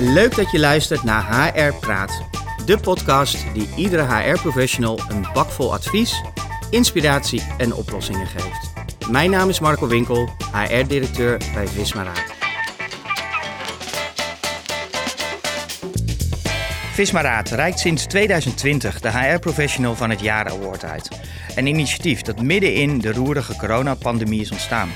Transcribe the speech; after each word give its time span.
Leuk 0.00 0.36
dat 0.36 0.50
je 0.50 0.58
luistert 0.58 1.02
naar 1.02 1.52
HR 1.52 1.74
Praat, 1.74 2.22
de 2.66 2.78
podcast 2.78 3.54
die 3.54 3.68
iedere 3.76 4.02
HR-professional 4.02 5.00
een 5.08 5.26
bakvol 5.32 5.72
advies, 5.72 6.22
inspiratie 6.70 7.42
en 7.58 7.74
oplossingen 7.74 8.26
geeft. 8.26 8.72
Mijn 9.10 9.30
naam 9.30 9.48
is 9.48 9.60
Marco 9.60 9.86
Winkel, 9.86 10.28
HR-directeur 10.52 11.40
bij 11.54 11.66
Visma 11.66 12.02
Raad. 12.02 12.34
Visma 16.92 17.20
Raad 17.20 17.48
reikt 17.48 17.78
sinds 17.78 18.06
2020 18.06 19.00
de 19.00 19.10
HR 19.10 19.38
Professional 19.38 19.94
van 19.94 20.10
het 20.10 20.20
Jaar 20.20 20.48
Award 20.48 20.84
uit. 20.84 21.08
Een 21.54 21.66
initiatief 21.66 22.22
dat 22.22 22.42
midden 22.42 22.74
in 22.74 22.98
de 22.98 23.12
roerige 23.12 23.56
coronapandemie 23.56 24.40
is 24.40 24.50
ontstaan. 24.50 24.88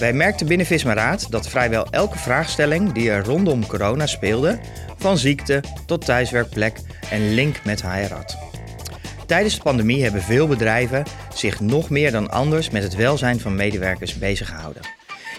Wij 0.00 0.12
merkten 0.12 0.46
binnen 0.46 0.66
Visma 0.66 0.94
Raad 0.94 1.30
dat 1.30 1.48
vrijwel 1.48 1.86
elke 1.90 2.18
vraagstelling 2.18 2.92
die 2.92 3.10
er 3.10 3.24
rondom 3.24 3.66
corona 3.66 4.06
speelde, 4.06 4.58
van 4.96 5.18
ziekte 5.18 5.62
tot 5.86 6.04
thuiswerkplek, 6.04 6.78
een 7.10 7.34
link 7.34 7.64
met 7.64 7.82
HR 7.82 8.12
had. 8.14 8.38
Tijdens 9.26 9.54
de 9.54 9.62
pandemie 9.62 10.02
hebben 10.02 10.22
veel 10.22 10.46
bedrijven 10.46 11.04
zich 11.34 11.60
nog 11.60 11.90
meer 11.90 12.12
dan 12.12 12.30
anders 12.30 12.70
met 12.70 12.82
het 12.82 12.94
welzijn 12.94 13.40
van 13.40 13.54
medewerkers 13.54 14.18
bezig 14.18 14.48
gehouden. 14.48 14.82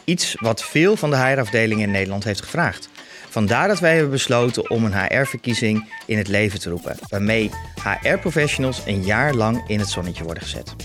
Iets 0.03 0.35
wat 0.39 0.63
veel 0.63 0.95
van 0.95 1.09
de 1.09 1.17
HR-afdelingen 1.17 1.83
in 1.83 1.91
Nederland 1.91 2.23
heeft 2.23 2.41
gevraagd. 2.41 2.89
Vandaar 3.29 3.67
dat 3.67 3.79
wij 3.79 3.93
hebben 3.93 4.11
besloten 4.11 4.69
om 4.69 4.85
een 4.85 5.05
HR-verkiezing 5.05 5.89
in 6.05 6.17
het 6.17 6.27
leven 6.27 6.59
te 6.59 6.69
roepen, 6.69 6.97
waarmee 7.07 7.51
HR-professionals 7.83 8.81
een 8.85 9.03
jaar 9.03 9.33
lang 9.33 9.63
in 9.67 9.79
het 9.79 9.89
zonnetje 9.89 10.23
worden 10.23 10.43
gezet. 10.43 10.75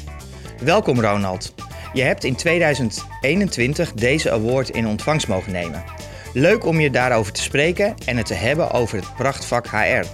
Welkom 0.62 1.00
Ronald. 1.00 1.66
Je 1.96 2.02
hebt 2.02 2.24
in 2.24 2.36
2021 2.36 3.92
deze 3.92 4.30
award 4.30 4.68
in 4.68 4.86
ontvangst 4.86 5.28
mogen 5.28 5.52
nemen. 5.52 5.84
Leuk 6.32 6.64
om 6.64 6.80
je 6.80 6.91
daarover 6.91 7.32
te 7.32 7.42
spreken 7.42 7.95
en 8.06 8.16
het 8.16 8.27
te 8.27 8.34
hebben 8.34 8.70
over 8.70 8.96
het 8.96 9.14
prachtvak 9.14 9.66
HR. 9.66 10.05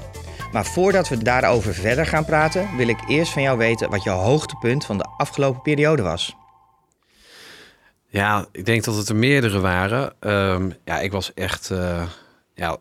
Maar 0.53 0.65
voordat 0.65 1.09
we 1.09 1.23
daarover 1.23 1.75
verder 1.75 2.07
gaan 2.07 2.25
praten, 2.25 2.77
wil 2.77 2.89
ik 2.89 3.09
eerst 3.09 3.33
van 3.33 3.43
jou 3.43 3.59
weten 3.59 3.91
wat 3.91 4.03
jouw 4.03 4.19
hoogtepunt 4.19 4.85
van 4.85 4.99
de 4.99 5.09
afgelopen 5.17 5.63
periode 5.63 6.03
was. 6.03 6.37
Ja, 8.07 8.47
ik 8.53 8.65
denk 8.65 8.85
dat 8.85 8.97
het 8.97 9.09
er 9.09 9.17
meerdere 9.17 9.61
waren. 9.61 10.13
Ehm, 10.21 10.71
ja, 10.85 11.01
ik 11.01 11.13
was 11.13 11.35
echt 11.35 11.71
uh, 11.71 12.03
ja, 12.55 12.77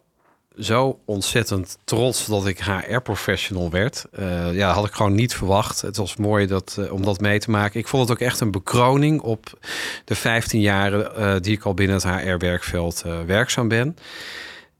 zo 0.64 1.00
ontzettend 1.06 1.78
trots 1.84 2.26
dat 2.26 2.48
ik 2.48 2.60
HR-professional 2.60 3.70
werd. 3.70 4.06
Uh, 4.20 4.54
ja, 4.54 4.74
had 4.74 4.86
ik 4.86 4.94
gewoon 4.94 5.16
niet 5.16 5.36
verwacht. 5.36 5.82
Het 5.82 5.98
was 5.98 6.16
mooi 6.16 6.48
dat, 6.48 6.78
uh, 6.80 6.94
om 6.94 7.04
dat 7.04 7.20
mee 7.20 7.40
te 7.40 7.52
maken. 7.52 7.80
Ik 7.80 7.88
vond 7.88 8.10
het 8.10 8.18
ook 8.18 8.28
echt 8.28 8.40
een 8.40 8.52
bekroning 8.52 9.22
op 9.22 9.60
de 10.06 10.16
15 10.16 10.62
jaren 10.62 11.12
uh, 11.18 11.36
die 11.42 11.54
ik 11.54 11.64
al 11.64 11.74
binnen 11.74 11.96
het 11.96 12.06
HR-werkveld 12.06 13.04
werkzaam 13.26 13.68
ben. 13.68 13.96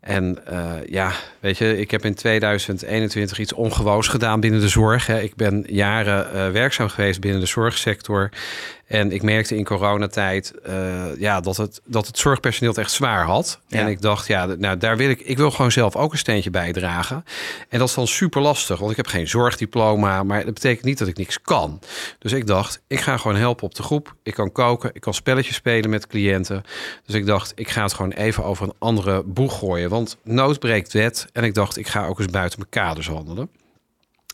En 0.02 0.38
ja, 0.86 1.12
weet 1.40 1.58
je, 1.58 1.80
ik 1.80 1.92
heb 1.92 2.06
in 2.06 2.16
2021 2.16 3.40
iets 3.40 3.54
ongewoons 3.54 4.08
gedaan 4.08 4.40
binnen 4.40 4.60
de 4.60 4.68
zorg. 4.68 5.08
Hè. 5.08 5.20
Ik 5.22 5.36
ben 5.36 5.64
jaren 5.68 6.52
werkzaam 6.54 6.90
geweest 6.90 7.20
binnen 7.20 7.40
de 7.40 7.46
zorgsector. 7.46 8.30
En 8.92 9.12
ik 9.12 9.22
merkte 9.22 9.58
in 9.58 9.64
coronatijd 9.64 10.54
uh, 10.70 11.20
ja, 11.20 11.40
dat, 11.40 11.58
het, 11.58 11.82
dat 11.86 12.08
het 12.08 12.18
zorgpersoneel 12.18 12.70
het 12.70 12.80
echt 12.80 12.92
zwaar 12.92 13.26
had. 13.26 13.60
Ja. 13.68 13.80
En 13.80 13.88
ik 13.88 14.02
dacht, 14.02 14.28
ja, 14.28 14.46
nou, 14.46 14.78
daar 14.78 14.98
wil 14.98 15.10
ik, 15.10 15.20
ik 15.20 15.38
wil 15.38 15.52
gewoon 15.52 15.72
zelf 15.72 15.96
ook 15.96 16.12
een 16.12 16.18
steentje 16.18 16.50
bijdragen. 16.50 17.26
En 17.70 17.80
dat 17.80 17.88
is 17.88 17.94
dan 17.94 18.08
super 18.08 18.42
lastig, 18.42 18.80
want 18.80 18.92
ik 18.92 18.98
heb 18.98 19.08
geen 19.08 19.28
zorgdiploma, 19.28 20.24
maar 20.24 20.46
dat 20.46 20.54
betekent 20.54 20.86
niet 20.86 20.98
dat 20.98 21.08
ik 21.08 21.18
niks 21.18 21.42
kan. 21.42 21.80
Dus 22.20 22.32
ik 22.32 22.48
dacht, 22.48 22.82
ik 22.88 23.00
ga 23.00 23.18
gewoon 23.18 23.38
helpen 23.38 23.64
op 23.64 23.76
de 23.76 23.84
groep. 23.84 24.16
Ik 24.24 24.34
kan 24.34 24.52
koken, 24.52 24.90
ik 24.94 25.02
kan 25.02 25.14
spelletjes 25.14 25.56
spelen 25.56 25.90
met 25.90 26.08
cliënten. 26.08 26.64
Dus 27.06 27.16
ik 27.16 27.26
dacht, 27.26 27.52
ik 27.56 27.70
ga 27.70 27.84
het 27.84 27.94
gewoon 27.94 28.12
even 28.12 28.44
over 28.44 28.66
een 28.66 28.76
andere 28.80 29.24
boeg 29.24 29.60
gooien. 29.60 29.90
Want 29.92 30.18
nood 30.24 30.60
breekt 30.60 30.94
wet. 30.94 31.28
En 31.34 31.44
ik 31.44 31.54
dacht, 31.54 31.78
ik 31.78 31.88
ga 31.88 32.06
ook 32.06 32.20
eens 32.20 32.32
buiten 32.32 32.60
mijn 32.60 32.72
kaders 32.72 33.08
wandelen. 33.08 33.50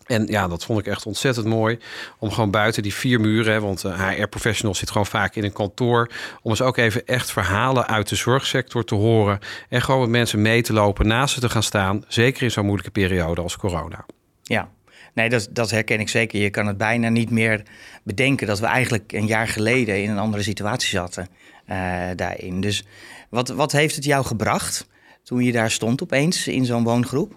En 0.06 0.26
ja, 0.26 0.48
dat 0.48 0.66
vond 0.66 0.80
ik 0.80 0.88
echt 0.88 1.06
ontzettend 1.06 1.46
mooi. 1.46 1.80
Om 2.20 2.32
gewoon 2.32 2.52
buiten 2.52 2.84
die 2.84 2.94
vier 2.94 3.20
muren, 3.20 3.62
want 3.62 3.82
HR-professionals 3.82 4.80
zit 4.80 4.90
gewoon 4.90 5.06
vaak 5.06 5.36
in 5.36 5.44
een 5.44 5.54
kantoor. 5.54 6.10
Om 6.42 6.50
eens 6.50 6.62
ook 6.62 6.78
even 6.78 7.06
echt 7.06 7.32
verhalen 7.32 7.88
uit 7.88 8.10
de 8.10 8.16
zorgsector 8.16 8.84
te 8.84 8.96
horen. 8.96 9.40
En 9.70 9.82
gewoon 9.82 10.02
met 10.02 10.10
mensen 10.10 10.42
mee 10.42 10.62
te 10.62 10.74
lopen, 10.74 11.08
naast 11.08 11.34
ze 11.34 11.40
te 11.40 11.50
gaan 11.50 11.64
staan. 11.64 12.04
Zeker 12.08 12.44
in 12.44 12.52
zo'n 12.52 12.66
moeilijke 12.66 12.92
periode 12.92 13.42
als 13.42 13.58
corona. 13.58 14.06
Ja, 14.44 14.70
nee, 15.14 15.30
dat, 15.30 15.48
dat 15.52 15.72
herken 15.72 16.00
ik 16.00 16.10
zeker. 16.10 16.42
Je 16.42 16.50
kan 16.50 16.68
het 16.68 16.78
bijna 16.78 17.10
niet 17.10 17.30
meer 17.30 17.64
bedenken 18.04 18.48
dat 18.48 18.60
we 18.60 18.66
eigenlijk 18.66 19.12
een 19.12 19.28
jaar 19.28 19.48
geleden 19.48 20.04
in 20.04 20.10
een 20.10 20.20
andere 20.20 20.44
situatie 20.44 20.90
zaten 20.90 21.28
uh, 21.70 21.78
daarin. 22.16 22.62
Dus 22.62 22.84
wat, 23.30 23.50
wat 23.50 23.72
heeft 23.72 23.96
het 23.96 24.04
jou 24.04 24.26
gebracht 24.26 24.88
toen 25.28 25.44
je 25.44 25.52
daar 25.52 25.72
stond 25.72 26.04
opeens 26.04 26.48
in 26.48 26.66
zo'n 26.66 26.84
woongroep? 26.84 27.34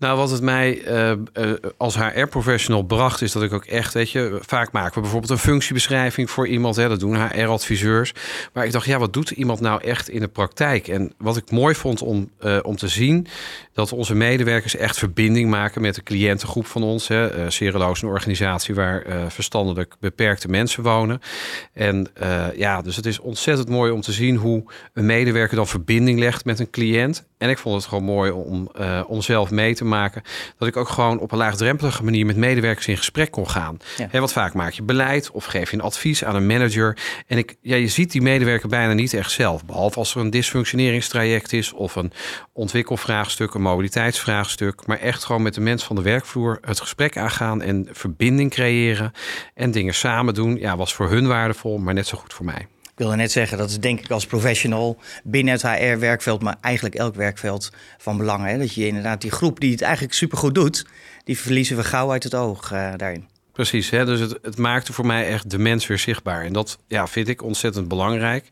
Nou, 0.00 0.16
wat 0.16 0.30
het 0.30 0.42
mij 0.42 0.82
uh, 0.86 1.10
uh, 1.10 1.52
als 1.76 1.96
HR-professional 1.96 2.82
bracht, 2.82 3.22
is 3.22 3.32
dat 3.32 3.42
ik 3.42 3.52
ook 3.52 3.64
echt, 3.64 3.94
weet 3.94 4.10
je, 4.10 4.38
vaak 4.40 4.72
maken 4.72 4.94
we 4.94 5.00
bijvoorbeeld 5.00 5.30
een 5.30 5.38
functiebeschrijving 5.38 6.30
voor 6.30 6.46
iemand, 6.48 6.76
hè, 6.76 6.88
dat 6.88 7.00
doen 7.00 7.26
HR-adviseurs. 7.26 8.14
Maar 8.52 8.64
ik 8.64 8.72
dacht, 8.72 8.86
ja, 8.86 8.98
wat 8.98 9.12
doet 9.12 9.30
iemand 9.30 9.60
nou 9.60 9.82
echt 9.82 10.08
in 10.08 10.20
de 10.20 10.28
praktijk? 10.28 10.88
En 10.88 11.12
wat 11.18 11.36
ik 11.36 11.50
mooi 11.50 11.74
vond 11.74 12.02
om, 12.02 12.30
uh, 12.40 12.58
om 12.62 12.76
te 12.76 12.88
zien, 12.88 13.26
dat 13.72 13.92
onze 13.92 14.14
medewerkers 14.14 14.76
echt 14.76 14.98
verbinding 14.98 15.50
maken 15.50 15.80
met 15.80 15.94
de 15.94 16.02
cliëntengroep 16.02 16.66
van 16.66 16.82
ons. 16.82 17.08
Hè. 17.08 17.30
Een 17.30 18.08
organisatie 18.08 18.74
waar 18.74 19.04
verstandelijk 19.28 19.94
beperkte 20.00 20.48
mensen 20.48 20.82
wonen. 20.82 21.20
En 21.72 22.08
ja, 22.56 22.82
dus 22.82 22.96
het 22.96 23.06
is 23.06 23.18
ontzettend 23.18 23.68
mooi 23.68 23.92
om 23.92 24.00
te 24.00 24.12
zien 24.12 24.36
hoe 24.36 24.64
een 24.92 25.06
medewerker 25.06 25.56
dan 25.56 25.66
verbinding 25.66 26.18
legt 26.18 26.44
met 26.44 26.58
een 26.58 26.70
cliënt. 26.70 27.26
En 27.38 27.50
ik 27.50 27.58
vond 27.58 27.76
het 27.76 27.84
gewoon 27.84 28.04
mooi 28.04 28.30
om, 28.30 28.70
om 29.06 29.22
zelf 29.22 29.50
mee 29.50 29.74
te 29.74 29.84
maken. 29.84 29.89
Dat 30.58 30.68
ik 30.68 30.76
ook 30.76 30.88
gewoon 30.88 31.18
op 31.18 31.32
een 31.32 31.38
laagdrempelige 31.38 32.04
manier 32.04 32.26
met 32.26 32.36
medewerkers 32.36 32.86
in 32.86 32.96
gesprek 32.96 33.30
kon 33.30 33.48
gaan. 33.50 33.78
Ja. 33.96 34.06
Hè, 34.10 34.20
wat 34.20 34.32
vaak 34.32 34.54
maak 34.54 34.72
je 34.72 34.82
beleid 34.82 35.30
of 35.30 35.44
geef 35.44 35.70
je 35.70 35.76
een 35.76 35.82
advies 35.82 36.24
aan 36.24 36.34
een 36.34 36.46
manager. 36.46 36.96
En 37.26 37.38
ik, 37.38 37.56
ja, 37.60 37.76
je 37.76 37.88
ziet 37.88 38.12
die 38.12 38.22
medewerker 38.22 38.68
bijna 38.68 38.92
niet 38.92 39.14
echt 39.14 39.30
zelf. 39.30 39.64
Behalve 39.64 39.98
als 39.98 40.14
er 40.14 40.20
een 40.20 40.30
dysfunctioneringstraject 40.30 41.52
is 41.52 41.72
of 41.72 41.96
een 41.96 42.12
ontwikkelvraagstuk, 42.52 43.54
een 43.54 43.62
mobiliteitsvraagstuk. 43.62 44.86
Maar 44.86 44.98
echt 44.98 45.24
gewoon 45.24 45.42
met 45.42 45.54
de 45.54 45.60
mensen 45.60 45.86
van 45.86 45.96
de 45.96 46.02
werkvloer 46.02 46.58
het 46.60 46.80
gesprek 46.80 47.16
aangaan 47.16 47.62
en 47.62 47.88
verbinding 47.90 48.50
creëren. 48.50 49.12
En 49.54 49.70
dingen 49.70 49.94
samen 49.94 50.34
doen. 50.34 50.56
Ja, 50.56 50.76
was 50.76 50.94
voor 50.94 51.10
hun 51.10 51.26
waardevol, 51.26 51.78
maar 51.78 51.94
net 51.94 52.06
zo 52.06 52.18
goed 52.18 52.32
voor 52.32 52.44
mij. 52.44 52.66
Ik 53.00 53.06
wilde 53.06 53.20
net 53.20 53.32
zeggen, 53.32 53.58
dat 53.58 53.70
is 53.70 53.78
denk 53.78 54.00
ik 54.00 54.10
als 54.10 54.26
professional 54.26 54.98
binnen 55.24 55.52
het 55.52 55.62
HR-werkveld, 55.62 56.42
maar 56.42 56.56
eigenlijk 56.60 56.94
elk 56.94 57.14
werkveld 57.14 57.72
van 57.98 58.16
belang. 58.16 58.46
Hè? 58.46 58.58
Dat 58.58 58.74
je 58.74 58.86
inderdaad 58.86 59.20
die 59.20 59.30
groep 59.30 59.60
die 59.60 59.70
het 59.72 59.82
eigenlijk 59.82 60.14
supergoed 60.14 60.54
doet, 60.54 60.86
die 61.24 61.38
verliezen 61.38 61.76
we 61.76 61.84
gauw 61.84 62.10
uit 62.10 62.22
het 62.22 62.34
oog 62.34 62.72
uh, 62.72 62.92
daarin. 62.96 63.28
Precies, 63.52 63.90
hè? 63.90 64.04
dus 64.04 64.20
het, 64.20 64.38
het, 64.42 64.56
maakte 64.56 64.92
voor 64.92 65.06
mij 65.06 65.28
echt 65.28 65.50
de 65.50 65.58
mens 65.58 65.86
weer 65.86 65.98
zichtbaar. 65.98 66.44
En 66.44 66.52
dat 66.52 66.78
ja, 66.86 67.06
vind 67.06 67.28
ik 67.28 67.42
ontzettend 67.42 67.88
belangrijk. 67.88 68.48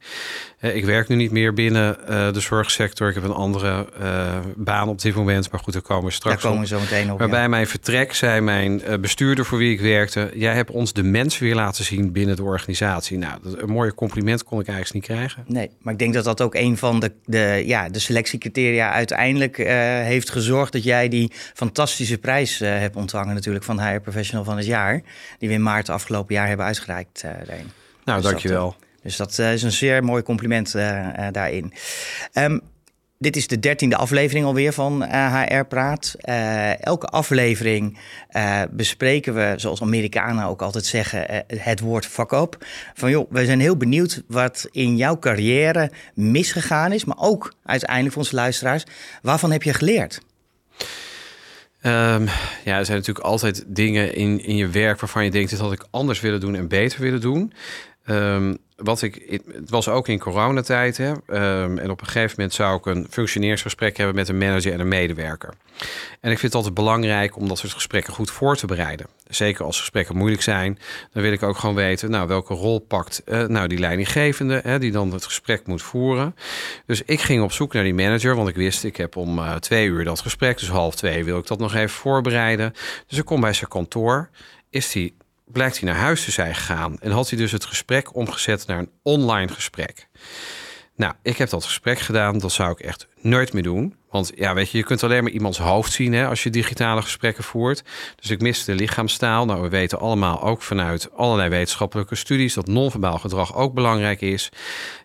Ik 0.61 0.85
werk 0.85 1.09
nu 1.09 1.17
niet 1.17 1.31
meer 1.31 1.55
binnen 1.55 1.97
uh, 2.01 2.33
de 2.33 2.41
zorgsector. 2.41 3.09
Ik 3.09 3.15
heb 3.15 3.25
een 3.25 3.33
andere 3.33 3.87
uh, 4.01 4.37
baan 4.57 4.89
op 4.89 5.01
dit 5.01 5.15
moment. 5.15 5.51
Maar 5.51 5.61
goed, 5.61 5.73
daar 5.73 5.83
komen 5.83 6.05
we 6.05 6.11
straks 6.11 6.43
daar 6.43 6.51
komen 6.51 6.69
we 6.69 6.75
zo 6.75 6.81
meteen 6.81 7.13
op. 7.13 7.19
Maar 7.19 7.27
ja. 7.27 7.33
bij 7.33 7.49
mijn 7.49 7.67
vertrek 7.67 8.15
zei 8.15 8.41
mijn 8.41 8.83
uh, 8.89 8.99
bestuurder 8.99 9.45
voor 9.45 9.59
wie 9.59 9.73
ik 9.73 9.81
werkte... 9.81 10.31
jij 10.35 10.55
hebt 10.55 10.71
ons 10.71 10.93
de 10.93 11.03
mens 11.03 11.39
weer 11.39 11.55
laten 11.55 11.85
zien 11.85 12.13
binnen 12.13 12.37
de 12.37 12.43
organisatie. 12.43 13.19
Nou, 13.19 13.41
een 13.43 13.71
mooie 13.71 13.95
compliment 13.95 14.45
kon 14.45 14.61
ik 14.61 14.69
eigenlijk 14.69 15.09
niet 15.09 15.17
krijgen. 15.17 15.45
Nee, 15.47 15.71
maar 15.81 15.93
ik 15.93 15.99
denk 15.99 16.15
dat 16.15 16.25
dat 16.25 16.41
ook 16.41 16.55
een 16.55 16.77
van 16.77 17.01
de, 17.01 17.13
de, 17.25 17.63
ja, 17.67 17.89
de 17.89 17.99
selectiecriteria 17.99 18.93
uiteindelijk 18.93 19.57
heeft 19.57 20.31
gezorgd... 20.31 20.73
dat 20.73 20.85
jij 20.85 21.09
die 21.09 21.33
fantastische 21.55 22.19
prijs 22.19 22.59
hebt 22.59 22.97
ontvangen 22.97 23.35
natuurlijk 23.35 23.65
van 23.65 23.81
HR 23.81 24.01
Professional 24.01 24.45
van 24.45 24.57
het 24.57 24.67
jaar 24.67 25.03
die 25.39 25.49
we 25.49 25.55
in 25.55 25.63
maart 25.63 25.89
afgelopen 25.89 26.35
jaar 26.35 26.49
hebben 26.49 26.67
uitgereikt 26.67 27.23
uh, 27.25 27.31
daarin. 27.47 27.71
Nou, 28.05 28.21
dus 28.21 28.31
dankjewel. 28.31 28.77
Dat, 28.79 28.88
dus 29.09 29.17
dat 29.17 29.39
uh, 29.39 29.53
is 29.53 29.63
een 29.63 29.73
zeer 29.73 30.05
mooi 30.05 30.23
compliment 30.23 30.75
uh, 30.75 31.09
daarin. 31.31 31.73
Um, 32.33 32.61
dit 33.19 33.37
is 33.37 33.47
de 33.47 33.59
dertiende 33.59 33.97
aflevering 33.97 34.47
alweer 34.47 34.73
van 34.73 35.03
HR 35.03 35.65
Praat. 35.69 36.15
elke 36.81 37.07
aflevering 37.07 37.99
bespreken 38.71 39.35
we, 39.35 39.55
zoals 39.57 39.83
Amerikanen 39.83 40.45
ook 40.45 40.63
altijd 40.63 40.87
zeggen, 40.87 41.45
het 41.47 41.81
woord 41.81 42.09
up. 42.19 42.67
Van 42.95 43.11
joh, 43.11 43.31
we 43.31 43.45
zijn 43.45 43.61
heel 43.61 43.77
benieuwd 43.77 44.23
wat 44.27 44.69
in 44.71 44.97
jouw 44.97 45.19
carrière 45.19 45.91
misgegaan 46.15 46.93
is, 46.93 47.05
maar 47.05 47.19
ook 47.19 47.55
uiteindelijk 47.65 48.13
voor 48.13 48.23
onze 48.23 48.35
luisteraars. 48.35 48.85
Waarvan 49.23 49.53
heb 49.53 49.63
je 49.63 49.75
geleerd? 49.75 50.21
Um, 51.83 52.29
ja, 52.65 52.79
er 52.79 52.85
zijn 52.85 52.99
natuurlijk 52.99 53.27
altijd 53.27 53.65
dingen 53.67 54.15
in, 54.15 54.45
in 54.45 54.57
je 54.57 54.69
werk 54.69 55.01
waarvan 55.01 55.25
je 55.25 55.31
denkt: 55.31 55.51
dit 55.51 55.59
had 55.59 55.73
ik 55.73 55.87
anders 55.91 56.21
willen 56.21 56.41
doen 56.41 56.55
en 56.55 56.69
beter 56.69 57.01
willen 57.01 57.21
doen. 57.21 57.53
Um, 58.07 58.59
wat 58.83 59.03
ik, 59.03 59.43
het 59.53 59.71
was 59.71 59.89
ook 59.89 60.09
in 60.09 60.19
coronatijd. 60.19 60.97
Hè, 60.97 61.11
um, 61.11 61.79
en 61.79 61.91
op 61.91 62.01
een 62.01 62.07
gegeven 62.07 62.35
moment 62.37 62.55
zou 62.55 62.79
ik 62.79 62.87
een 62.87 63.07
functioneersgesprek 63.11 63.97
hebben 63.97 64.15
met 64.15 64.29
een 64.29 64.39
manager 64.39 64.73
en 64.73 64.81
een 64.81 64.89
medewerker. 64.89 65.55
En 66.21 66.31
ik 66.31 66.39
vind 66.39 66.43
het 66.43 66.55
altijd 66.55 66.75
belangrijk 66.75 67.37
om 67.37 67.49
dat 67.49 67.59
soort 67.59 67.73
gesprekken 67.73 68.13
goed 68.13 68.31
voor 68.31 68.57
te 68.57 68.67
bereiden. 68.67 69.07
Zeker 69.29 69.65
als 69.65 69.79
gesprekken 69.79 70.17
moeilijk 70.17 70.43
zijn, 70.43 70.79
dan 71.13 71.23
wil 71.23 71.33
ik 71.33 71.43
ook 71.43 71.59
gewoon 71.59 71.75
weten, 71.75 72.11
nou, 72.11 72.29
welke 72.29 72.55
rol 72.55 72.79
pakt 72.79 73.23
uh, 73.27 73.47
nou 73.47 73.69
die 73.69 73.79
leidinggevende, 73.79 74.61
hè, 74.65 74.79
die 74.79 74.93
dan 74.93 75.13
het 75.13 75.25
gesprek 75.25 75.67
moet 75.67 75.83
voeren. 75.83 76.35
Dus 76.87 77.03
ik 77.03 77.21
ging 77.21 77.43
op 77.43 77.53
zoek 77.53 77.73
naar 77.73 77.85
die 77.85 77.95
manager, 77.95 78.37
want 78.37 78.49
ik 78.49 78.57
wist, 78.57 78.85
ik 78.85 78.97
heb 78.97 79.17
om 79.17 79.39
uh, 79.39 79.55
twee 79.55 79.87
uur 79.87 80.05
dat 80.05 80.21
gesprek, 80.21 80.59
dus 80.59 80.69
half 80.69 80.95
twee 80.95 81.25
wil 81.25 81.39
ik 81.39 81.47
dat 81.47 81.59
nog 81.59 81.75
even 81.75 81.89
voorbereiden. 81.89 82.73
Dus 83.07 83.19
ik 83.19 83.25
kom 83.25 83.41
bij 83.41 83.53
zijn 83.53 83.71
kantoor, 83.71 84.29
is 84.71 84.93
die 84.93 85.15
blijkt 85.53 85.81
hij 85.81 85.91
naar 85.91 85.99
huis 85.99 86.25
te 86.25 86.31
zijn 86.31 86.55
gegaan. 86.55 86.99
En 87.01 87.11
had 87.11 87.29
hij 87.29 87.39
dus 87.39 87.53
het 87.53 87.65
gesprek 87.65 88.15
omgezet 88.15 88.67
naar 88.67 88.79
een 88.79 88.91
online 89.03 89.53
gesprek. 89.53 90.09
Nou, 90.97 91.15
ik 91.23 91.37
heb 91.37 91.49
dat 91.49 91.65
gesprek 91.65 91.99
gedaan. 91.99 92.39
Dat 92.39 92.53
zou 92.53 92.71
ik 92.71 92.81
echt 92.81 93.09
nooit 93.21 93.53
meer 93.53 93.63
doen. 93.63 93.98
Want 94.11 94.33
ja, 94.35 94.55
weet 94.55 94.71
je, 94.71 94.79
je 94.79 94.85
kunt 94.85 95.03
alleen 95.03 95.23
maar 95.23 95.33
iemands 95.33 95.59
hoofd 95.59 95.93
zien 95.93 96.13
hè, 96.13 96.27
als 96.27 96.43
je 96.43 96.51
digitale 96.51 97.03
gesprekken 97.03 97.45
voert. 97.45 97.83
Dus 98.17 98.31
ik 98.31 98.41
miste 98.41 98.71
de 98.71 98.77
lichaamstaal. 98.77 99.45
Nou, 99.45 99.63
we 99.63 99.69
weten 99.69 99.99
allemaal 99.99 100.43
ook 100.43 100.63
vanuit 100.63 101.11
allerlei 101.17 101.49
wetenschappelijke 101.49 102.15
studies 102.15 102.55
dat 102.55 102.67
non-verbaal 102.67 103.19
gedrag 103.19 103.55
ook 103.55 103.75
belangrijk 103.75 104.21
is. 104.21 104.49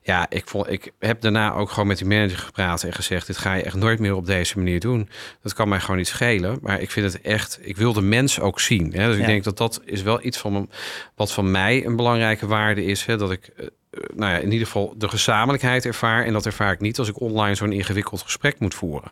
Ja, 0.01 0.25
ik, 0.29 0.47
vond, 0.47 0.69
ik 0.69 0.91
heb 0.99 1.21
daarna 1.21 1.53
ook 1.53 1.69
gewoon 1.69 1.87
met 1.87 1.97
die 1.97 2.07
manager 2.07 2.37
gepraat 2.37 2.83
en 2.83 2.93
gezegd: 2.93 3.27
dit 3.27 3.37
ga 3.37 3.53
je 3.53 3.63
echt 3.63 3.75
nooit 3.75 3.99
meer 3.99 4.15
op 4.15 4.25
deze 4.25 4.57
manier 4.57 4.79
doen. 4.79 5.09
Dat 5.41 5.53
kan 5.53 5.69
mij 5.69 5.79
gewoon 5.79 5.97
niet 5.97 6.07
schelen. 6.07 6.57
Maar 6.61 6.81
ik 6.81 6.91
vind 6.91 7.13
het 7.13 7.21
echt, 7.21 7.59
ik 7.61 7.77
wil 7.77 7.93
de 7.93 8.01
mens 8.01 8.39
ook 8.39 8.59
zien. 8.59 8.93
Hè. 8.93 9.07
Dus 9.07 9.17
ik 9.17 9.25
denk 9.25 9.43
dat 9.43 9.57
dat 9.57 9.81
is 9.85 10.01
wel 10.01 10.25
iets 10.25 10.37
van 10.37 10.69
wat 11.15 11.31
van 11.31 11.51
mij 11.51 11.85
een 11.85 11.95
belangrijke 11.95 12.47
waarde 12.47 12.85
is. 12.85 13.05
Hè, 13.05 13.17
dat 13.17 13.31
ik 13.31 13.47
eh, 13.57 13.67
nou 14.15 14.31
ja, 14.31 14.37
in 14.37 14.51
ieder 14.51 14.67
geval 14.67 14.93
de 14.97 15.09
gezamenlijkheid 15.09 15.85
ervaar. 15.85 16.25
En 16.25 16.33
dat 16.33 16.45
ervaar 16.45 16.71
ik 16.71 16.79
niet 16.79 16.99
als 16.99 17.07
ik 17.07 17.19
online 17.19 17.55
zo'n 17.55 17.71
ingewikkeld 17.71 18.21
gesprek 18.21 18.59
moet 18.59 18.73
voeren. 18.73 19.11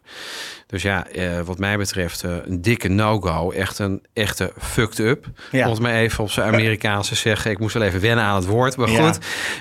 Dus 0.67 0.81
ja, 0.81 1.07
eh, 1.07 1.39
wat 1.41 1.59
mij 1.59 1.77
betreft 1.77 2.23
eh, 2.23 2.35
een 2.45 2.61
dikke 2.61 2.87
no-go. 2.87 3.51
Echt 3.51 3.79
een 3.79 4.03
echte 4.13 4.53
fucked 4.57 4.99
up. 4.99 5.25
Ja. 5.51 5.65
Om 5.65 5.71
het 5.71 5.81
maar 5.81 5.93
even 5.93 6.23
op 6.23 6.31
zijn 6.31 6.53
Amerikaanse 6.53 7.15
zeggen. 7.15 7.51
Ik 7.51 7.59
moest 7.59 7.73
wel 7.73 7.83
even 7.83 8.01
wennen 8.01 8.25
aan 8.25 8.35
het 8.35 8.45
woord. 8.45 8.77
Maar 8.77 8.87
goed, 8.87 9.17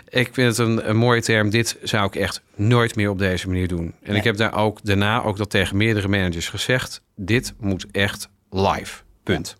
ik 0.08 0.28
vind 0.32 0.56
het 0.56 0.66
een, 0.66 0.88
een 0.88 0.96
mooie 0.96 1.22
term. 1.22 1.50
Dit 1.50 1.76
zou 1.82 2.06
ik 2.06 2.16
echt 2.16 2.42
nooit 2.54 2.96
meer 2.96 3.10
op 3.10 3.18
deze 3.18 3.46
manier 3.48 3.68
doen. 3.68 3.94
En 4.02 4.14
ik 4.14 4.24
heb 4.24 4.36
daar 4.36 4.54
ook 4.54 4.78
daarna 4.82 5.22
ook 5.22 5.36
dat 5.36 5.50
tegen 5.50 5.76
meerdere 5.76 6.08
managers 6.08 6.48
gezegd. 6.48 7.02
Dit 7.16 7.54
moet 7.58 7.86
echt 7.90 8.28
live. 8.50 9.02
Punt. 9.22 9.59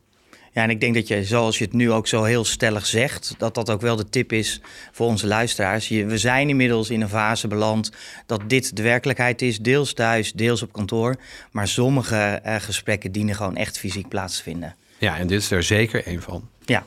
Ja, 0.52 0.62
en 0.62 0.70
ik 0.70 0.81
denk 0.81 0.94
dat 0.94 1.08
je, 1.08 1.25
zoals 1.25 1.58
je 1.58 1.64
het 1.64 1.73
nu 1.73 1.91
ook 1.91 2.06
zo 2.06 2.25
heel 2.25 2.44
stellig 2.44 2.87
zegt, 2.87 3.35
dat 3.38 3.55
dat 3.55 3.70
ook 3.70 3.81
wel 3.81 3.97
de 3.97 4.08
tip 4.08 4.32
is 4.32 4.61
voor 4.93 5.06
onze 5.06 5.26
luisteraars. 5.26 5.88
we 5.88 6.19
zijn 6.19 6.49
inmiddels 6.49 6.91
in 6.91 7.00
een 7.00 7.08
fase 7.08 7.49
beland 7.49 7.93
dat 8.26 8.41
dit 8.47 8.76
de 8.76 8.82
werkelijkheid 8.82 9.43
is, 9.43 9.58
deels 9.58 9.93
thuis, 9.93 10.32
deels 10.32 10.62
op 10.62 10.73
kantoor. 10.73 11.17
Maar 11.50 11.69
sommige 11.69 12.43
uh, 12.47 12.55
gesprekken 12.58 13.12
dienen 13.12 13.35
gewoon 13.35 13.56
echt 13.56 13.79
fysiek 13.79 14.08
plaats 14.08 14.37
te 14.37 14.43
vinden. 14.43 14.75
Ja, 14.99 15.19
en 15.19 15.26
dit 15.26 15.41
is 15.41 15.50
er 15.50 15.62
zeker 15.62 16.06
één 16.06 16.23
van. 16.23 16.49
Ja. 16.64 16.85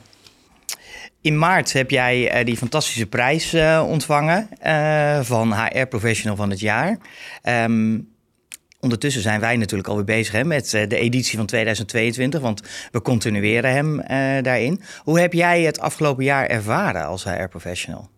In 1.20 1.38
maart 1.38 1.72
heb 1.72 1.90
jij 1.90 2.38
uh, 2.38 2.44
die 2.44 2.56
fantastische 2.56 3.06
prijs 3.06 3.54
uh, 3.54 3.84
ontvangen 3.88 4.48
van 5.24 5.54
HR 5.54 5.84
Professional 5.86 6.36
van 6.36 6.50
het 6.50 6.60
jaar. 6.60 6.98
Um, 7.42 8.13
Ondertussen 8.84 9.22
zijn 9.22 9.40
wij 9.40 9.56
natuurlijk 9.56 9.88
alweer 9.88 10.04
bezig 10.04 10.32
hè, 10.32 10.44
met 10.44 10.74
eh, 10.74 10.88
de 10.88 10.96
editie 10.96 11.36
van 11.36 11.46
2022, 11.46 12.40
want 12.40 12.62
we 12.92 13.02
continueren 13.02 13.70
hem 13.70 13.94
uh, 13.94 14.06
daarin. 14.42 14.80
Hoe 15.02 15.20
heb 15.20 15.32
jij 15.32 15.62
het 15.62 15.80
afgelopen 15.80 16.24
jaar 16.24 16.46
ervaren 16.46 17.06
als 17.06 17.24
HR-professional? 17.24 18.10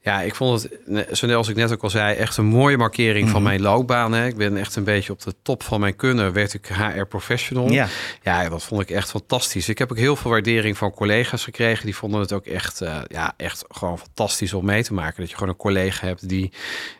Ja, 0.00 0.20
ik 0.20 0.34
vond 0.34 0.62
het, 0.62 1.08
zoals 1.10 1.48
ik 1.48 1.56
net 1.56 1.72
ook 1.72 1.82
al 1.82 1.90
zei, 1.90 2.16
echt 2.16 2.36
een 2.36 2.44
mooie 2.44 2.76
markering 2.76 3.28
van 3.28 3.40
mhm. 3.40 3.50
mijn 3.50 3.62
loopbaan. 3.62 4.12
Hè. 4.12 4.26
Ik 4.26 4.36
ben 4.36 4.56
echt 4.56 4.76
een 4.76 4.84
beetje 4.84 5.12
op 5.12 5.22
de 5.22 5.34
top 5.42 5.62
van 5.62 5.80
mijn 5.80 5.96
kunnen, 5.96 6.32
werd 6.32 6.54
ik 6.54 6.66
HR-professional. 6.66 7.70
Ja. 7.70 7.88
ja, 8.22 8.48
dat 8.48 8.64
vond 8.64 8.80
ik 8.80 8.90
echt 8.90 9.10
fantastisch. 9.10 9.68
Ik 9.68 9.78
heb 9.78 9.90
ook 9.90 9.98
heel 9.98 10.16
veel 10.16 10.30
waardering 10.30 10.78
van 10.78 10.90
collega's 10.90 11.44
gekregen. 11.44 11.84
Die 11.84 11.96
vonden 11.96 12.20
het 12.20 12.32
ook 12.32 12.46
echt, 12.46 12.82
uh, 12.82 12.98
ja, 13.06 13.34
echt 13.36 13.64
gewoon 13.68 13.98
fantastisch 13.98 14.52
om 14.52 14.64
mee 14.64 14.82
te 14.82 14.94
maken. 14.94 15.20
Dat 15.20 15.30
je 15.30 15.36
gewoon 15.36 15.52
een 15.52 15.58
collega 15.60 16.06
hebt 16.06 16.28
die, 16.28 16.52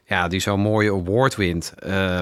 ja, 0.04 0.28
die 0.28 0.40
zo'n 0.40 0.60
mooie 0.60 0.92
award 0.92 1.36
wint. 1.36 1.74
Uh, 1.86 2.20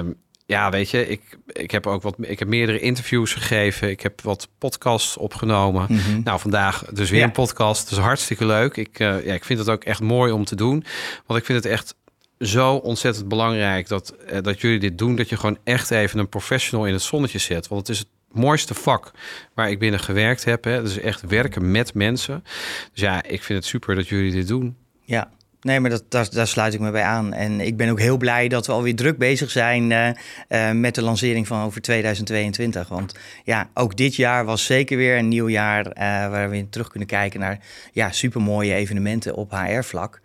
ja, 0.50 0.70
weet 0.70 0.90
je, 0.90 1.08
ik, 1.08 1.38
ik 1.46 1.70
heb 1.70 1.86
ook 1.86 2.02
wat. 2.02 2.16
Ik 2.20 2.38
heb 2.38 2.48
meerdere 2.48 2.80
interviews 2.80 3.32
gegeven. 3.32 3.90
Ik 3.90 4.00
heb 4.00 4.20
wat 4.20 4.48
podcasts 4.58 5.16
opgenomen. 5.16 5.86
Mhm. 5.88 6.20
Nou, 6.24 6.40
vandaag 6.40 6.84
dus 6.92 7.10
weer 7.10 7.22
een 7.22 7.32
podcast. 7.32 7.88
Dus 7.88 7.98
hartstikke 7.98 8.46
leuk. 8.46 8.76
Ik, 8.76 8.98
uh, 8.98 9.24
ja, 9.24 9.34
ik 9.34 9.44
vind 9.44 9.58
het 9.58 9.68
ook 9.68 9.84
echt 9.84 10.00
mooi 10.00 10.32
om 10.32 10.44
te 10.44 10.54
doen. 10.54 10.84
Want 11.26 11.40
ik 11.40 11.46
vind 11.46 11.64
het 11.64 11.72
echt 11.72 11.94
zo 12.38 12.74
ontzettend 12.74 13.28
belangrijk 13.28 13.88
dat, 13.88 14.14
uh, 14.32 14.38
dat 14.40 14.60
jullie 14.60 14.78
dit 14.78 14.98
doen. 14.98 15.16
Dat 15.16 15.28
je 15.28 15.36
gewoon 15.36 15.58
echt 15.64 15.90
even 15.90 16.18
een 16.18 16.28
professional 16.28 16.86
in 16.86 16.92
het 16.92 17.02
zonnetje 17.02 17.38
zet. 17.38 17.68
Want 17.68 17.80
het 17.80 17.96
is 17.96 17.98
het 17.98 18.08
mooiste 18.32 18.74
vak 18.74 19.10
waar 19.54 19.70
ik 19.70 19.78
binnen 19.78 20.00
gewerkt 20.00 20.44
heb. 20.44 20.64
Hè. 20.64 20.82
Dus 20.82 20.98
echt 20.98 21.20
werken 21.20 21.70
met 21.70 21.94
mensen. 21.94 22.44
Dus 22.92 23.02
ja, 23.02 23.22
ik 23.22 23.42
vind 23.42 23.58
het 23.58 23.68
super 23.68 23.94
dat 23.94 24.08
jullie 24.08 24.32
dit 24.32 24.48
doen. 24.48 24.76
Ja, 25.04 25.30
Nee, 25.60 25.80
maar 25.80 25.90
dat, 25.90 26.04
daar, 26.08 26.30
daar, 26.30 26.46
sluit 26.46 26.74
ik 26.74 26.80
me 26.80 26.90
bij 26.90 27.02
aan. 27.02 27.32
En 27.32 27.60
ik 27.60 27.76
ben 27.76 27.88
ook 27.88 27.98
heel 27.98 28.16
blij 28.16 28.48
dat 28.48 28.66
we 28.66 28.72
alweer 28.72 28.94
druk 28.94 29.18
bezig 29.18 29.50
zijn 29.50 29.90
uh, 29.90 30.08
uh, 30.48 30.70
met 30.70 30.94
de 30.94 31.02
lancering 31.02 31.46
van 31.46 31.62
over 31.62 31.80
2022. 31.80 32.88
Want 32.88 33.14
ja, 33.44 33.70
ook 33.74 33.96
dit 33.96 34.16
jaar 34.16 34.44
was 34.44 34.64
zeker 34.64 34.96
weer 34.96 35.18
een 35.18 35.28
nieuw 35.28 35.48
jaar 35.48 35.86
uh, 35.86 35.92
waar 36.30 36.50
we 36.50 36.68
terug 36.68 36.88
kunnen 36.88 37.08
kijken 37.08 37.40
naar 37.40 37.58
ja, 37.92 38.12
supermooie 38.12 38.74
evenementen 38.74 39.34
op 39.34 39.50
HR-vlak. 39.50 40.20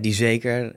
die 0.00 0.14
zeker 0.14 0.74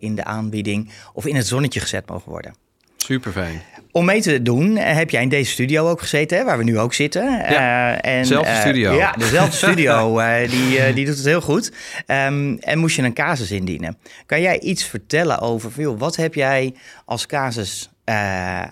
in 0.00 0.14
de 0.14 0.24
aanbieding 0.24 0.90
of 1.12 1.26
in 1.26 1.36
het 1.36 1.46
zonnetje 1.46 1.80
gezet 1.80 2.08
mogen 2.08 2.30
worden. 2.30 2.69
Super 3.10 3.32
fijn. 3.32 3.62
Om 3.92 4.04
mee 4.04 4.20
te 4.20 4.42
doen 4.42 4.76
eh, 4.76 4.96
heb 4.96 5.10
jij 5.10 5.22
in 5.22 5.28
deze 5.28 5.50
studio 5.50 5.88
ook 5.88 6.00
gezeten, 6.00 6.38
hè, 6.38 6.44
waar 6.44 6.58
we 6.58 6.64
nu 6.64 6.78
ook 6.78 6.94
zitten. 6.94 7.24
Ja, 7.24 8.04
uh, 8.04 8.12
en, 8.12 8.20
dezelfde 8.20 8.50
uh, 8.50 8.60
studio. 8.60 8.92
Ja, 8.92 9.12
dezelfde 9.12 9.56
studio. 9.66 10.20
die, 10.46 10.92
die 10.92 11.06
doet 11.06 11.16
het 11.16 11.24
heel 11.24 11.40
goed. 11.40 11.72
Um, 12.06 12.58
en 12.58 12.78
moest 12.78 12.96
je 12.96 13.02
een 13.02 13.12
casus 13.12 13.50
indienen. 13.50 13.98
Kan 14.26 14.40
jij 14.40 14.60
iets 14.60 14.84
vertellen 14.84 15.38
over, 15.40 15.70
joh, 15.76 15.98
wat 15.98 16.16
heb 16.16 16.34
jij 16.34 16.74
als 17.04 17.26
casus 17.26 17.90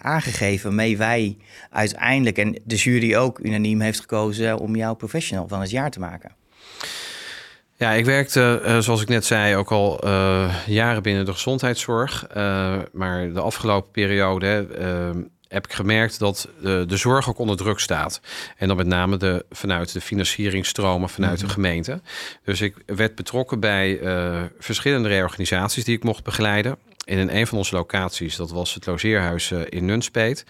aangegeven 0.02 0.67
waarmee 0.67 0.96
wij 0.96 1.37
uiteindelijk, 1.70 2.38
en 2.38 2.58
de 2.64 2.76
jury 2.76 3.14
ook 3.14 3.38
unaniem 3.38 3.81
heeft 3.81 4.00
gekozen 4.00 4.58
om 4.58 4.76
jou 4.76 4.96
professional 4.96 5.49
van 5.49 5.61
het 5.61 5.70
jaar 5.70 5.91
te 5.91 6.00
maken? 6.00 6.38
Ja, 7.78 7.92
ik 7.92 8.04
werkte, 8.04 8.62
uh, 8.64 8.78
zoals 8.78 9.02
ik 9.02 9.08
net 9.08 9.25
zei, 9.25 9.56
ook 9.56 9.70
al 9.70 10.00
uh, 10.04 10.54
jaren 10.66 11.02
binnen 11.02 11.25
de 11.25 11.32
gezondheidszorg. 11.32 12.26
Uh, 12.36 12.76
maar 12.92 13.32
de 13.32 13.40
afgelopen 13.40 13.90
periode 13.90 14.66
heb 15.48 15.66
ik 15.66 15.72
gemerkt 15.72 16.19
dat 16.19 16.48
de, 16.62 16.84
de, 16.86 16.96
zorg 16.96 17.28
ook 17.28 17.38
onder 17.38 17.56
druk 17.56 17.78
staat. 17.78 18.20
En 18.56 18.69
dan 18.69 18.76
met 18.76 18.86
name 18.86 19.16
de, 19.16 19.44
vanuit 19.50 19.92
de 19.92 20.00
financieringstromen 20.00 21.08
vanuit 21.08 21.38
de 21.38 21.44
mhm. 21.44 21.54
gemeente. 21.54 22.00
Dus 22.44 22.60
ik 22.60 22.75
werd 22.86 23.14
betrokken 23.14 23.60
bij 23.60 24.00
verschillende 24.58 25.08
reorganisaties 25.08 25.84
die 25.84 25.96
ik 25.96 26.04
mocht 26.04 26.24
begeleiden. 26.24 26.76
En 27.04 27.19
in 27.19 27.28
een 27.28 27.46
van 27.46 27.58
onze 27.58 27.74
locaties, 27.74 28.36
dat 28.36 28.50
was 28.50 28.74
het 28.74 28.86
logeerhuis 28.86 29.50
in 29.50 29.84
Nunspeet. 29.84 30.44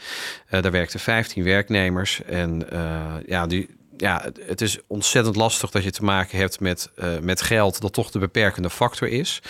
daar 0.48 0.70
werkten 0.70 1.00
15 1.00 1.44
werknemers. 1.44 2.22
En 2.24 2.66
ja, 3.26 3.46
die, 3.46 3.77
ja, 4.00 4.24
het 4.40 4.60
is 4.60 4.78
ontzettend 4.86 5.36
lastig 5.36 5.70
dat 5.70 5.84
je 5.84 5.90
te 5.90 6.04
maken 6.04 6.38
hebt 6.38 6.60
met, 6.60 6.90
uh, 6.96 7.18
met 7.20 7.42
geld 7.42 7.80
dat 7.80 7.92
toch 7.92 8.10
de 8.10 8.18
beperkende 8.18 8.70
factor 8.70 9.08
is. 9.08 9.42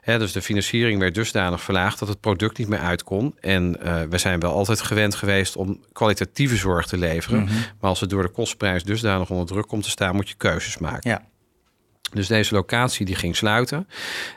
Hè, 0.00 0.18
dus 0.18 0.32
de 0.32 0.42
financiering 0.42 1.00
werd 1.00 1.14
dusdanig 1.14 1.62
verlaagd 1.62 1.98
dat 1.98 2.08
het 2.08 2.20
product 2.20 2.58
niet 2.58 2.68
meer 2.68 2.78
uit 2.78 3.04
kon. 3.04 3.34
En 3.40 3.76
uh, 3.84 4.02
we 4.08 4.18
zijn 4.18 4.40
wel 4.40 4.52
altijd 4.52 4.80
gewend 4.80 5.14
geweest 5.14 5.56
om 5.56 5.80
kwalitatieve 5.92 6.56
zorg 6.56 6.86
te 6.86 6.98
leveren. 6.98 7.42
Mhm. 7.42 7.52
Maar 7.52 7.90
als 7.90 8.00
het 8.00 8.10
door 8.10 8.22
de 8.22 8.28
kostprijs 8.28 8.84
dusdanig 8.84 9.30
onder 9.30 9.46
druk 9.46 9.66
komt 9.66 9.82
te 9.82 9.90
staan, 9.90 10.14
moet 10.14 10.28
je 10.28 10.34
keuzes 10.34 10.78
maken. 10.78 11.10
Ja. 11.10 11.22
Dus 12.12 12.26
deze 12.26 12.54
locatie 12.54 13.06
die 13.06 13.14
ging 13.14 13.36
sluiten. 13.36 13.88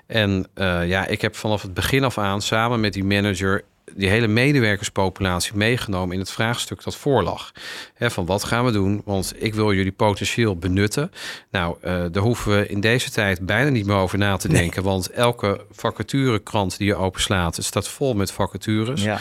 En 0.07 0.47
uh, 0.55 0.87
ja, 0.87 1.05
ik 1.05 1.21
heb 1.21 1.35
vanaf 1.35 1.61
het 1.61 1.73
begin 1.73 2.03
af 2.03 2.17
aan 2.17 2.41
samen 2.41 2.79
met 2.79 2.93
die 2.93 3.03
manager 3.03 3.63
die 3.93 4.09
hele 4.09 4.27
medewerkerspopulatie 4.27 5.55
meegenomen 5.55 6.13
in 6.13 6.19
het 6.19 6.31
vraagstuk 6.31 6.83
dat 6.83 6.95
voorlag. 6.95 7.51
van 7.99 8.25
wat 8.25 8.43
gaan 8.43 8.65
we 8.65 8.71
doen? 8.71 9.01
Want 9.05 9.33
ik 9.37 9.53
wil 9.53 9.73
jullie 9.73 9.91
potentieel 9.91 10.57
benutten. 10.57 11.11
Nou, 11.51 11.77
uh, 11.83 12.05
daar 12.11 12.23
hoeven 12.23 12.57
we 12.57 12.67
in 12.67 12.79
deze 12.79 13.11
tijd 13.11 13.45
bijna 13.45 13.69
niet 13.69 13.85
meer 13.85 13.95
over 13.95 14.17
na 14.17 14.37
te 14.37 14.47
denken. 14.47 14.83
Want 14.83 15.09
elke 15.09 15.65
vacaturekrant 15.71 16.77
die 16.77 16.87
je 16.87 16.95
openslaat, 16.95 17.55
het 17.55 17.65
staat 17.65 17.87
vol 17.87 18.13
met 18.13 18.31
vacatures. 18.31 19.03
Ja. 19.03 19.19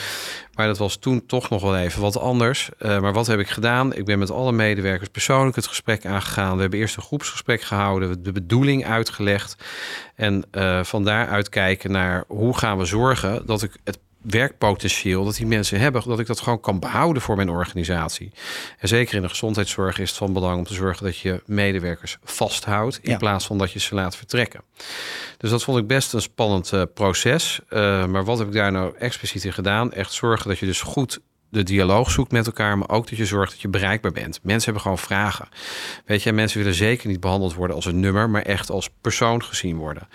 Maar 0.54 0.66
dat 0.66 0.78
was 0.78 0.96
toen 0.96 1.26
toch 1.26 1.50
nog 1.50 1.62
wel 1.62 1.76
even 1.76 2.00
wat 2.00 2.18
anders. 2.18 2.70
Uh, 2.78 3.00
maar 3.00 3.12
wat 3.12 3.26
heb 3.26 3.38
ik 3.38 3.48
gedaan? 3.48 3.94
Ik 3.94 4.04
ben 4.04 4.18
met 4.18 4.30
alle 4.30 4.52
medewerkers 4.52 5.08
persoonlijk 5.08 5.56
het 5.56 5.66
gesprek 5.66 6.06
aangegaan. 6.06 6.54
We 6.54 6.60
hebben 6.60 6.78
eerst 6.78 6.96
een 6.96 7.02
groepsgesprek 7.02 7.62
gehouden, 7.62 8.22
de 8.22 8.32
bedoeling 8.32 8.86
uitgelegd. 8.86 9.56
En 10.14 10.44
uh, 10.52 10.84
van 10.84 11.04
daaruit 11.04 11.48
kijken 11.48 11.90
naar 11.90 12.24
hoe 12.26 12.58
gaan 12.58 12.78
we 12.78 12.84
zorgen 12.84 13.46
dat 13.46 13.62
ik 13.62 13.72
het 13.84 13.98
werkpotentieel 14.24 15.24
dat 15.24 15.36
die 15.36 15.46
mensen 15.46 15.80
hebben, 15.80 16.02
dat 16.06 16.18
ik 16.18 16.26
dat 16.26 16.40
gewoon 16.40 16.60
kan 16.60 16.78
behouden 16.78 17.22
voor 17.22 17.36
mijn 17.36 17.50
organisatie. 17.50 18.32
En 18.78 18.88
zeker 18.88 19.14
in 19.14 19.22
de 19.22 19.28
gezondheidszorg 19.28 19.98
is 19.98 20.08
het 20.08 20.18
van 20.18 20.32
belang 20.32 20.58
om 20.58 20.64
te 20.64 20.74
zorgen 20.74 21.04
dat 21.04 21.18
je 21.18 21.42
medewerkers 21.46 22.18
vasthoudt 22.24 22.98
in 23.02 23.18
plaats 23.18 23.46
van 23.46 23.58
dat 23.58 23.72
je 23.72 23.78
ze 23.78 23.94
laat 23.94 24.16
vertrekken. 24.16 24.62
Dus 25.38 25.50
dat 25.50 25.62
vond 25.62 25.78
ik 25.78 25.86
best 25.86 26.12
een 26.12 26.22
spannend 26.22 26.72
uh, 26.72 26.82
proces. 26.94 27.60
Uh, 27.70 28.06
maar 28.06 28.24
wat 28.24 28.38
heb 28.38 28.46
ik 28.46 28.52
daar 28.52 28.72
nou 28.72 28.94
expliciet 28.98 29.44
in 29.44 29.52
gedaan? 29.52 29.92
Echt 29.92 30.12
zorgen 30.12 30.48
dat 30.48 30.58
je 30.58 30.66
dus 30.66 30.80
goed 30.80 31.20
de 31.54 31.62
dialoog 31.62 32.10
zoekt 32.10 32.32
met 32.32 32.46
elkaar, 32.46 32.78
maar 32.78 32.88
ook 32.88 33.08
dat 33.08 33.18
je 33.18 33.26
zorgt 33.26 33.52
dat 33.52 33.60
je 33.60 33.68
bereikbaar 33.68 34.12
bent. 34.12 34.40
Mensen 34.42 34.64
hebben 34.64 34.82
gewoon 34.82 34.98
vragen. 34.98 35.48
Weet 36.04 36.22
je, 36.22 36.32
mensen 36.32 36.58
willen 36.58 36.74
zeker 36.74 37.08
niet 37.08 37.20
behandeld 37.20 37.54
worden 37.54 37.76
als 37.76 37.84
een 37.84 38.00
nummer, 38.00 38.30
maar 38.30 38.42
echt 38.42 38.70
als 38.70 38.90
persoon 39.00 39.44
gezien 39.44 39.76
worden. 39.76 40.08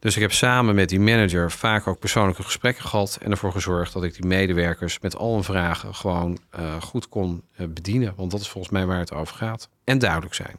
Dus 0.00 0.14
ik 0.14 0.20
heb 0.22 0.32
samen 0.32 0.74
met 0.74 0.88
die 0.88 1.00
manager 1.00 1.50
vaak 1.50 1.86
ook 1.86 1.98
persoonlijke 1.98 2.42
gesprekken 2.42 2.84
gehad 2.84 3.18
en 3.22 3.30
ervoor 3.30 3.52
gezorgd 3.52 3.92
dat 3.92 4.04
ik 4.04 4.14
die 4.14 4.26
medewerkers 4.26 5.00
met 5.00 5.16
al 5.16 5.34
hun 5.34 5.44
vragen 5.44 5.94
gewoon 5.94 6.38
uh, 6.58 6.82
goed 6.82 7.08
kon 7.08 7.42
uh, 7.56 7.66
bedienen. 7.68 8.12
Want 8.16 8.30
dat 8.30 8.40
is 8.40 8.48
volgens 8.48 8.72
mij 8.72 8.86
waar 8.86 8.98
het 8.98 9.12
over 9.12 9.36
gaat. 9.36 9.68
En 9.84 9.98
duidelijk 9.98 10.34
zijn. 10.34 10.56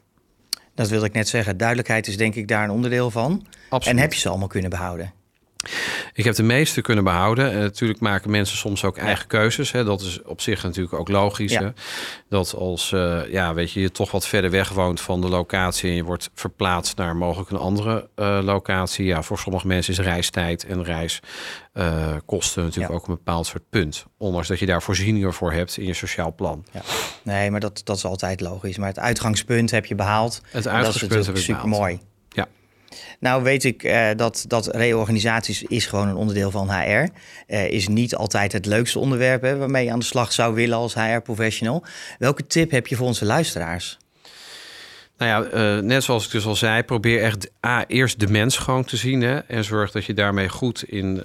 Dat 0.75 0.89
wilde 0.89 1.05
ik 1.05 1.13
net 1.13 1.27
zeggen. 1.27 1.57
Duidelijkheid 1.57 2.07
is 2.07 2.17
denk 2.17 2.35
ik 2.35 2.47
daar 2.47 2.63
een 2.63 2.69
onderdeel 2.69 3.11
van. 3.11 3.45
Absoluut. 3.69 3.97
En 3.97 4.01
heb 4.01 4.13
je 4.13 4.19
ze 4.19 4.29
allemaal 4.29 4.47
kunnen 4.47 4.69
behouden? 4.69 5.13
Ik 6.13 6.23
heb 6.23 6.35
de 6.35 6.43
meeste 6.43 6.81
kunnen 6.81 7.03
behouden. 7.03 7.51
En 7.51 7.59
natuurlijk 7.59 7.99
maken 7.99 8.31
mensen 8.31 8.57
soms 8.57 8.83
ook 8.83 8.97
eigen 8.97 9.27
keuzes. 9.27 9.71
Hè. 9.71 9.83
Dat 9.83 10.01
is 10.01 10.21
op 10.23 10.41
zich 10.41 10.63
natuurlijk 10.63 10.93
ook 10.93 11.09
logisch. 11.09 11.55
Hè. 11.55 11.69
Dat 12.29 12.53
als 12.53 12.91
uh, 12.91 13.31
ja, 13.31 13.53
weet 13.53 13.71
je, 13.71 13.79
je 13.79 13.91
toch 13.91 14.11
wat 14.11 14.27
verder 14.27 14.51
weg 14.51 14.69
woont 14.69 15.01
van 15.01 15.21
de 15.21 15.29
locatie 15.29 15.89
en 15.89 15.95
je 15.95 16.03
wordt 16.03 16.29
verplaatst 16.33 16.97
naar 16.97 17.15
mogelijk 17.15 17.49
een 17.49 17.57
andere 17.57 18.09
uh, 18.15 18.39
locatie. 18.43 19.05
Ja, 19.05 19.23
voor 19.23 19.39
sommige 19.39 19.67
mensen 19.67 19.93
is 19.93 19.99
reistijd 19.99 20.65
en 20.65 20.83
reiskosten 20.83 22.63
natuurlijk 22.63 22.93
ook 22.93 23.07
een 23.07 23.15
bepaald 23.15 23.45
soort 23.45 23.69
punt. 23.69 24.05
Ondanks 24.17 24.47
dat 24.47 24.59
je 24.59 24.65
daar 24.65 24.81
voorzieningen 24.81 25.33
voor 25.33 25.51
hebt 25.51 25.77
in 25.77 25.85
je 25.85 25.93
sociaal 25.93 26.35
plan. 26.35 26.65
Ja. 26.71 26.81
Nee, 27.23 27.51
maar 27.51 27.59
dat, 27.59 27.81
dat 27.83 27.97
is 27.97 28.05
altijd 28.05 28.41
logisch. 28.41 28.77
Maar 28.77 28.87
het 28.87 28.99
uitgangspunt 28.99 29.71
heb 29.71 29.85
je 29.85 29.95
behaald. 29.95 30.41
Het 30.49 30.67
uitgangspunt 30.67 31.11
dat 31.11 31.19
is 31.19 31.27
heb 31.27 31.37
super 31.37 31.67
mooi. 31.67 31.99
Nou 33.19 33.43
weet 33.43 33.63
ik 33.63 33.83
uh, 33.83 34.09
dat, 34.15 34.45
dat 34.47 34.75
reorganisaties 34.75 35.63
is 35.63 35.85
gewoon 35.85 36.07
een 36.07 36.15
onderdeel 36.15 36.51
van 36.51 36.69
HR. 36.69 36.81
Uh, 36.83 37.07
eh, 37.47 37.69
is 37.69 37.87
niet 37.87 38.15
altijd 38.15 38.51
het 38.51 38.65
leukste 38.65 38.99
onderwerp 38.99 39.41
hè, 39.41 39.57
waarmee 39.57 39.85
je 39.85 39.91
aan 39.91 39.99
de 39.99 40.05
slag 40.05 40.31
zou 40.31 40.55
willen 40.55 40.77
als 40.77 40.93
HR-professional. 40.93 41.83
Welke 42.19 42.47
tip 42.47 42.71
heb 42.71 42.87
je 42.87 42.95
voor 42.95 43.07
onze 43.07 43.25
luisteraars? 43.25 43.97
Nou 45.17 45.31
ja, 45.51 45.75
uh, 45.77 45.83
net 45.83 46.03
zoals 46.03 46.25
ik 46.25 46.31
dus 46.31 46.45
al 46.45 46.55
zei, 46.55 46.83
probeer 46.83 47.23
echt 47.23 47.49
A, 47.65 47.85
eerst 47.87 48.19
de 48.19 48.27
mens 48.27 48.57
gewoon 48.57 48.83
te 48.83 48.97
zien. 48.97 49.21
Hè, 49.21 49.37
en 49.37 49.63
zorg 49.63 49.91
dat 49.91 50.05
je 50.05 50.13
daarmee 50.13 50.49
goed 50.49 50.83
in 50.83 51.23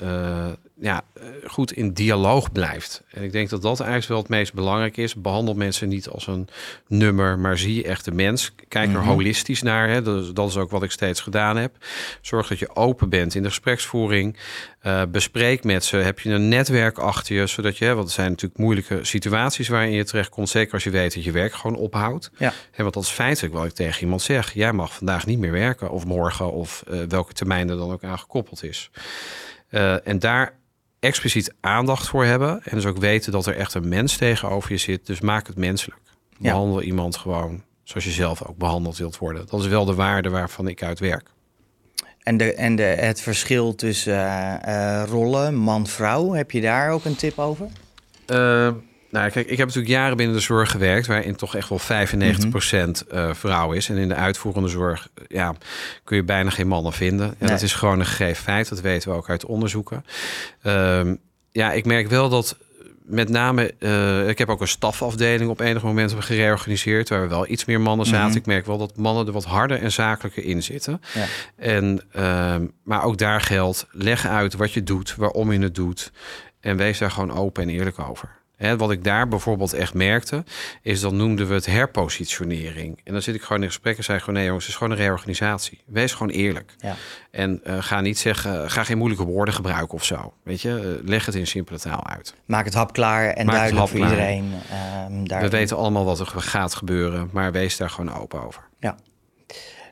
ja, 0.83 1.03
eh, 1.15 1.23
goed 1.47 1.73
in 1.73 1.93
dialoog 1.93 2.53
blijft. 2.53 3.03
En 3.11 3.23
ik 3.23 3.33
denk 3.33 3.49
dat 3.49 3.63
dat 3.63 3.81
eigenlijk 3.81 4.09
wel 4.09 4.19
het 4.19 4.29
meest 4.29 4.55
belangrijk 4.55 4.97
is. 4.97 5.15
Behandel 5.15 5.55
mensen 5.55 5.89
niet 5.89 6.09
als 6.09 6.27
een 6.27 6.49
nummer, 6.89 7.39
maar 7.39 7.59
zie 7.59 7.85
echt 7.85 8.05
de 8.05 8.13
mens. 8.13 8.55
Kijk 8.69 8.93
er 8.93 8.99
mhm. 8.99 9.09
holistisch 9.09 9.63
naar. 9.63 9.89
Hè. 9.89 10.03
Dat, 10.03 10.23
is, 10.23 10.33
dat, 10.33 10.49
is 10.49 10.57
ook 10.57 10.71
wat 10.71 10.83
ik 10.83 10.91
steeds 10.91 11.21
gedaan 11.21 11.57
heb. 11.57 11.77
Zorg 12.21 12.49
dat 12.49 12.59
je 12.59 12.77
open 12.77 13.09
bent 13.09 13.35
in 13.35 13.43
de 13.43 13.49
gespreksvoering. 13.49 14.37
Uh, 14.87 15.03
bespreek 15.09 15.65
met 15.65 15.85
ze. 15.85 15.97
Heb 15.97 16.21
je 16.21 16.31
een 16.31 16.49
netwerk 16.49 16.99
achter 16.99 17.35
je, 17.35 17.47
zodat 17.47 17.79
je, 17.79 17.87
want 17.87 18.05
het 18.05 18.13
zijn 18.13 18.31
natuurlijk 18.31 18.61
moeilijke 18.61 18.99
situaties 19.03 19.69
waarin 19.69 19.93
je 19.93 20.05
terechtkomt. 20.05 20.49
Zeker 20.49 20.73
als 20.73 20.85
je 20.85 20.91
weet 20.91 21.15
dat 21.15 21.25
je 21.25 21.33
werk 21.33 21.53
gewoon 21.53 21.77
ophoudt. 21.77 22.31
Ja. 22.37 22.53
En 22.73 22.83
want 22.83 22.95
dat 22.95 23.03
is 23.03 23.09
feitelijk 23.09 23.55
wat 23.55 23.65
ik 23.65 23.73
tegen 23.73 24.03
iemand 24.03 24.23
zeg. 24.23 24.53
Jij 24.53 24.73
mag 24.73 24.95
vandaag 24.95 25.27
niet 25.27 25.39
meer 25.39 25.53
werken, 25.53 25.91
of 25.91 26.05
morgen, 26.05 26.53
of 26.53 26.85
uh, 26.91 27.01
welke 27.09 27.33
termijn 27.33 27.69
er 27.69 27.77
dan 27.77 27.93
ook 27.93 28.05
aan 28.05 28.19
gekoppeld 28.19 28.63
is. 28.63 28.91
Uh, 29.73 30.07
en 30.07 30.19
daar 30.19 30.61
expliciet 31.03 31.55
aandacht 31.61 32.09
voor 32.09 32.25
hebben. 32.25 32.63
En 32.65 32.77
dus 32.77 32.87
ook 32.87 32.99
weten 32.99 33.33
dat 33.33 33.47
er 33.47 33.57
echt 33.57 33.75
een 33.75 33.89
mens 33.89 34.17
tegenover 34.17 34.73
je 34.73 34.79
zit. 34.79 35.07
Dus 35.07 35.21
maak 35.21 35.47
het 35.47 35.57
menselijk. 35.57 36.01
Behandel 36.39 36.83
iemand 36.83 37.17
gewoon 37.17 37.63
zoals 37.83 38.05
je 38.05 38.11
zelf 38.11 38.47
ook 38.47 38.57
behandeld 38.57 38.97
wilt 38.97 39.19
worden. 39.19 39.47
Dat 39.47 39.61
is 39.61 39.67
wel 39.67 39.85
de 39.85 39.95
waarde 39.95 40.31
waarvan 40.31 40.69
ik 40.69 40.83
uit 40.83 40.99
werk. 40.99 41.31
En, 42.23 42.37
de, 42.37 42.55
en 42.55 42.77
de, 42.77 42.83
het 42.83 43.21
verschil 43.21 43.75
tussen 43.75 44.61
uh, 44.69 45.03
rollen, 45.07 45.55
man-vrouw, 45.55 46.33
heb 46.33 46.51
je 46.51 46.61
daar 46.61 46.91
ook 46.91 47.05
een 47.05 47.17
tip 47.17 47.39
over? 47.39 47.67
Uh, 48.27 48.73
nou, 49.13 49.31
kijk, 49.31 49.47
ik 49.47 49.59
heb 49.59 49.67
natuurlijk 49.67 49.95
jaren 49.95 50.17
binnen 50.17 50.37
de 50.37 50.43
zorg 50.43 50.71
gewerkt, 50.71 51.07
waarin 51.07 51.37
toch 51.37 51.57
echt 51.57 51.69
wel 51.69 51.81
95% 51.81 52.15
mm 52.17 52.23
-hmm. 52.23 53.35
vrouw 53.35 53.73
is. 53.73 53.89
En 53.89 53.97
in 53.97 54.09
de 54.09 54.15
uitvoerende 54.15 54.69
zorg 54.69 55.09
ja, 55.29 55.55
kun 56.05 56.17
je 56.17 56.23
bijna 56.23 56.51
geen 56.51 56.67
mannen 56.67 56.93
vinden. 56.93 57.35
En 57.39 57.47
dat 57.47 57.63
is 57.63 57.75
gewoon 57.75 58.01
een 58.01 58.07
gegeven 58.07 58.43
feit. 58.43 58.69
Dat 58.69 58.81
weten 58.81 59.11
we 59.11 59.17
ook 59.17 59.29
uit 59.29 59.45
onderzoeken. 59.45 60.05
Um, 60.67 61.19
ja, 61.51 61.73
ik 61.73 61.85
merk 61.85 62.09
wel 62.09 62.29
dat 62.29 62.57
met 63.05 63.29
name, 63.29 63.75
uh, 63.79 64.29
ik 64.29 64.39
heb 64.39 64.49
ook 64.49 64.61
een 64.61 64.69
stafafdeling 64.69 65.51
op 65.51 65.61
enig 65.61 65.83
moment 65.83 66.15
gereorganiseerd, 66.19 67.09
waar 67.09 67.23
we 67.23 67.29
wel 67.29 67.49
iets 67.49 67.65
meer 67.65 67.81
mannen 67.81 68.07
zaten. 68.07 68.29
Mhm. 68.29 68.37
Ik 68.37 68.47
merk 68.47 68.67
wel 68.67 68.79
dat 68.79 68.97
mannen 68.97 69.27
er 69.27 69.33
wat 69.33 69.45
harder 69.45 69.83
en 69.83 69.93
zakelijker 69.93 70.45
in 70.45 70.63
zitten. 70.63 71.01
Ja. 71.15 71.25
En, 71.57 72.01
uh, 72.17 72.57
maar 72.85 73.05
ook 73.05 73.19
daar 73.19 73.41
geldt, 73.41 73.87
leg 73.91 74.27
uit 74.27 74.55
wat 74.55 74.73
je 74.73 74.83
doet, 74.83 75.15
waarom 75.17 75.53
je 75.53 75.59
het 75.59 75.75
doet. 75.75 76.13
En 76.61 76.77
wees 76.77 76.99
daar 76.99 77.11
gewoon 77.11 77.33
open 77.33 77.63
en 77.63 77.69
eerlijk 77.69 77.99
over 77.99 78.41
wat 78.77 78.91
ik 78.91 79.05
daar 79.05 79.29
bijvoorbeeld 79.29 79.73
echt 79.73 79.95
merkte, 79.95 80.45
is 80.83 81.01
dan 81.01 81.17
noemden 81.17 81.49
we 81.49 81.55
het 81.55 81.67
herpositionering. 81.67 83.01
En 83.05 83.13
dan 83.13 83.23
zit 83.23 83.35
ik 83.35 83.43
gewoon 83.43 83.63
in 83.63 83.69
gesprek 83.69 83.97
en 83.97 84.05
zei 84.05 84.19
gewoon: 84.19 84.35
nee, 84.35 84.45
jongens, 84.45 84.65
het 84.65 84.73
is 84.73 84.79
gewoon 84.79 84.93
een 84.93 85.05
reorganisatie. 85.05 85.81
Wees 85.87 86.13
gewoon 86.13 86.33
eerlijk. 86.33 86.75
Ja. 86.79 86.97
En 87.31 87.61
uh, 87.67 87.77
ga 87.81 88.01
niet 88.01 88.19
zeggen, 88.19 88.71
ga 88.71 88.85
geen 88.85 88.99
moeilijke 88.99 89.25
woorden 89.25 89.55
gebruiken 89.55 89.95
of 89.95 90.05
zo. 90.05 90.33
Weet 90.43 90.61
je, 90.61 90.99
uh, 91.03 91.09
leg 91.09 91.27
het 91.27 91.35
in 91.35 91.47
simpele 91.47 91.79
taal 91.79 92.07
uit. 92.07 92.35
Maak 92.45 92.65
het 92.65 92.75
hapklaar 92.75 93.29
en 93.29 93.47
duidelijk 93.47 93.89
voor 93.89 93.99
iedereen. 93.99 94.53
Uh, 95.31 95.41
we 95.41 95.49
weten 95.49 95.77
allemaal 95.77 96.05
wat 96.05 96.21
er 96.21 96.27
gaat 96.27 96.75
gebeuren, 96.75 97.29
maar 97.33 97.53
wees 97.53 97.77
daar 97.77 97.91
gewoon 97.91 98.15
open 98.15 98.47
over. 98.47 98.63
Ja. 98.81 98.97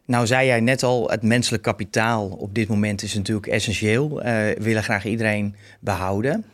Nou, 0.05 0.27
zei 0.27 0.47
jij 0.47 0.61
net 0.61 0.83
al, 0.83 1.11
het 1.11 1.23
menselijk 1.23 1.63
kapitaal 1.63 2.29
op 2.29 2.55
dit 2.55 2.69
moment 2.69 3.03
is 3.03 3.15
natuurlijk 3.15 3.47
essentieel. 3.47 4.19
Uh, 4.19 4.25
we 4.25 4.57
willen 4.59 4.83
graag 4.83 5.05
iedereen 5.05 5.57
behouden. 5.81 6.45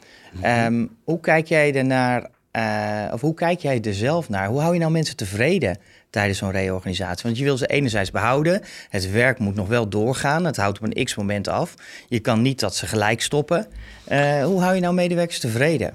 Um, 0.44 0.96
hoe 1.04 1.20
kijk 1.20 1.46
jij 1.46 1.74
ernaar, 1.74 2.30
uh, 2.52 3.12
of 3.12 3.20
hoe 3.20 3.34
kijk 3.34 3.60
jij 3.60 3.80
er 3.80 3.94
zelf 3.94 4.28
naar? 4.28 4.48
Hoe 4.48 4.60
hou 4.60 4.72
je 4.72 4.80
nou 4.80 4.92
mensen 4.92 5.16
tevreden 5.16 5.78
tijdens 6.10 6.38
zo'n 6.38 6.50
reorganisatie? 6.50 7.22
Want 7.22 7.38
je 7.38 7.44
wil 7.44 7.56
ze 7.56 7.66
enerzijds 7.66 8.10
behouden, 8.10 8.62
het 8.88 9.10
werk 9.10 9.38
moet 9.38 9.54
nog 9.54 9.68
wel 9.68 9.88
doorgaan, 9.88 10.44
het 10.44 10.56
houdt 10.56 10.78
op 10.80 10.84
een 10.84 11.04
x-moment 11.04 11.48
af. 11.48 11.74
Je 12.08 12.18
kan 12.18 12.42
niet 12.42 12.60
dat 12.60 12.76
ze 12.76 12.86
gelijk 12.86 13.22
stoppen. 13.22 13.66
Uh, 14.12 14.44
hoe 14.44 14.60
hou 14.60 14.74
je 14.74 14.80
nou 14.80 14.94
medewerkers 14.94 15.38
tevreden? 15.38 15.94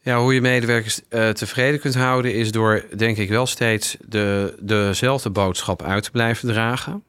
Ja, 0.00 0.18
hoe 0.18 0.34
je 0.34 0.40
medewerkers 0.40 1.00
uh, 1.10 1.28
tevreden 1.28 1.80
kunt 1.80 1.94
houden 1.94 2.34
is 2.34 2.52
door, 2.52 2.84
denk 2.96 3.16
ik, 3.16 3.28
wel 3.28 3.46
steeds 3.46 3.96
de, 4.00 4.56
dezelfde 4.60 5.30
boodschap 5.30 5.82
uit 5.82 6.02
te 6.02 6.10
blijven 6.10 6.48
dragen. 6.48 7.04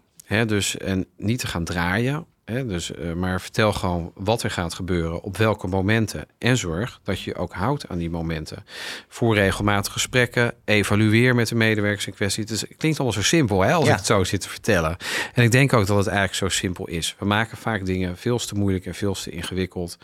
Dus 0.45 0.77
en 0.77 1.05
niet 1.17 1.39
te 1.39 1.47
gaan 1.47 1.63
draaien 1.63 2.25
dus, 2.47 2.91
uh, 2.91 3.13
maar 3.13 3.41
vertel 3.41 3.73
gewoon 3.73 4.11
wat 4.15 4.43
er 4.43 4.51
gaat 4.51 4.73
gebeuren, 4.73 5.21
op 5.21 5.37
welke 5.37 5.67
momenten. 5.67 6.25
En 6.37 6.57
zorg 6.57 6.99
dat 7.03 7.21
je 7.21 7.35
ook 7.35 7.53
houdt 7.53 7.87
aan 7.89 7.97
die 7.97 8.09
momenten. 8.09 8.65
Voer 9.07 9.35
regelmatig 9.35 9.93
gesprekken, 9.93 10.53
evalueer 10.65 11.35
met 11.35 11.47
de 11.47 11.55
medewerkers 11.55 12.07
in 12.07 12.13
kwestie. 12.13 12.43
Het, 12.43 12.67
klinkt 12.77 12.99
allemaal 12.99 13.21
zo 13.21 13.27
simpel 13.27 13.61
hè, 13.61 13.73
als 13.73 13.87
ik 13.87 13.95
het 13.95 14.05
zo 14.05 14.23
zit 14.23 14.41
te 14.41 14.49
vertellen. 14.49 14.97
En 15.33 15.43
ik 15.43 15.51
denk 15.51 15.73
ook 15.73 15.87
dat 15.87 15.97
het 15.97 16.07
eigenlijk 16.07 16.37
zo 16.37 16.49
simpel 16.49 16.87
is. 16.87 17.15
We 17.19 17.25
maken 17.25 17.57
vaak 17.57 17.85
dingen 17.85 18.17
veel 18.17 18.37
te 18.37 18.55
moeilijk 18.55 18.85
en 18.85 18.95
veel 18.95 19.13
te 19.13 19.29
ingewikkeld. 19.29 19.97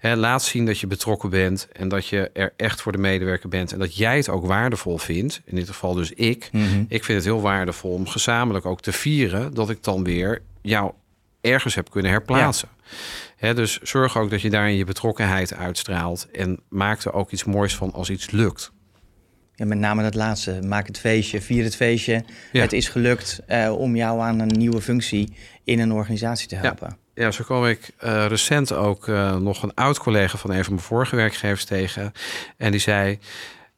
laat 0.00 0.42
zien 0.42 0.66
dat 0.66 0.78
je 0.78 0.86
betrokken 0.86 1.30
bent 1.30 1.68
en 1.72 1.88
dat 1.88 2.06
je 2.06 2.30
er 2.32 2.52
echt 2.56 2.80
voor 2.80 2.92
de 2.92 2.98
medewerker 2.98 3.48
bent. 3.48 3.72
En 3.72 3.78
dat 3.78 3.96
jij 3.96 4.16
het 4.16 4.28
ook 4.28 4.46
waardevol 4.46 4.98
vindt. 4.98 5.40
In 5.44 5.56
dit 5.56 5.66
geval 5.66 5.94
dus 5.94 6.12
ik. 6.12 6.48
Mhm. 6.52 6.84
Ik 6.88 7.04
vind 7.04 7.18
het 7.18 7.24
heel 7.24 7.40
waardevol 7.40 7.92
om 7.92 8.08
gezamenlijk 8.08 8.66
ook 8.66 8.80
te 8.80 8.92
vieren 8.92 9.54
dat 9.54 9.70
ik 9.70 9.84
dan 9.84 10.04
weer 10.04 10.42
jou 10.62 10.92
ergens 11.46 11.74
heb 11.74 11.90
kunnen 11.90 12.10
herplaatsen. 12.10 12.68
dus 13.38 13.80
zorg 13.80 14.18
ook 14.18 14.30
dat 14.30 14.40
je 14.40 14.50
daarin 14.50 14.76
je 14.76 14.84
betrokkenheid 14.84 15.54
uitstraalt. 15.54 16.30
En 16.30 16.60
maak 16.68 17.02
er 17.02 17.12
ook 17.12 17.30
iets 17.30 17.44
moois 17.44 17.76
van 17.76 17.92
als 17.92 18.10
iets 18.10 18.30
lukt. 18.30 18.72
Ja, 19.56 19.64
met 19.64 19.78
name 19.78 20.02
dat 20.02 20.14
laatste. 20.14 20.58
Maak 20.62 20.86
het 20.86 20.98
feestje, 20.98 21.40
vier 21.40 21.64
het 21.64 21.76
feestje. 21.76 22.24
Het 22.52 22.72
is 22.72 22.88
gelukt 22.88 23.40
uh, 23.48 23.74
om 23.78 23.96
jou 23.96 24.20
aan 24.20 24.38
een 24.38 24.58
nieuwe 24.58 24.80
functie 24.80 25.32
in 25.64 25.78
een 25.78 25.92
organisatie 25.92 26.48
te 26.48 26.56
helpen. 26.56 26.98
Ja, 27.14 27.24
ja 27.24 27.30
zo 27.30 27.44
kwam 27.44 27.66
ik 27.66 27.90
uh, 28.04 28.26
recent 28.26 28.72
ook 28.72 29.06
uh, 29.06 29.36
nog 29.36 29.62
een 29.62 29.74
oud 29.74 29.98
collega 29.98 30.38
van 30.38 30.50
een 30.50 30.64
van 30.64 30.74
mijn 30.74 30.86
vorige 30.86 31.16
werkgevers 31.16 31.64
tegen. 31.64 32.12
En 32.56 32.70
die 32.70 32.80
zei: 32.80 33.18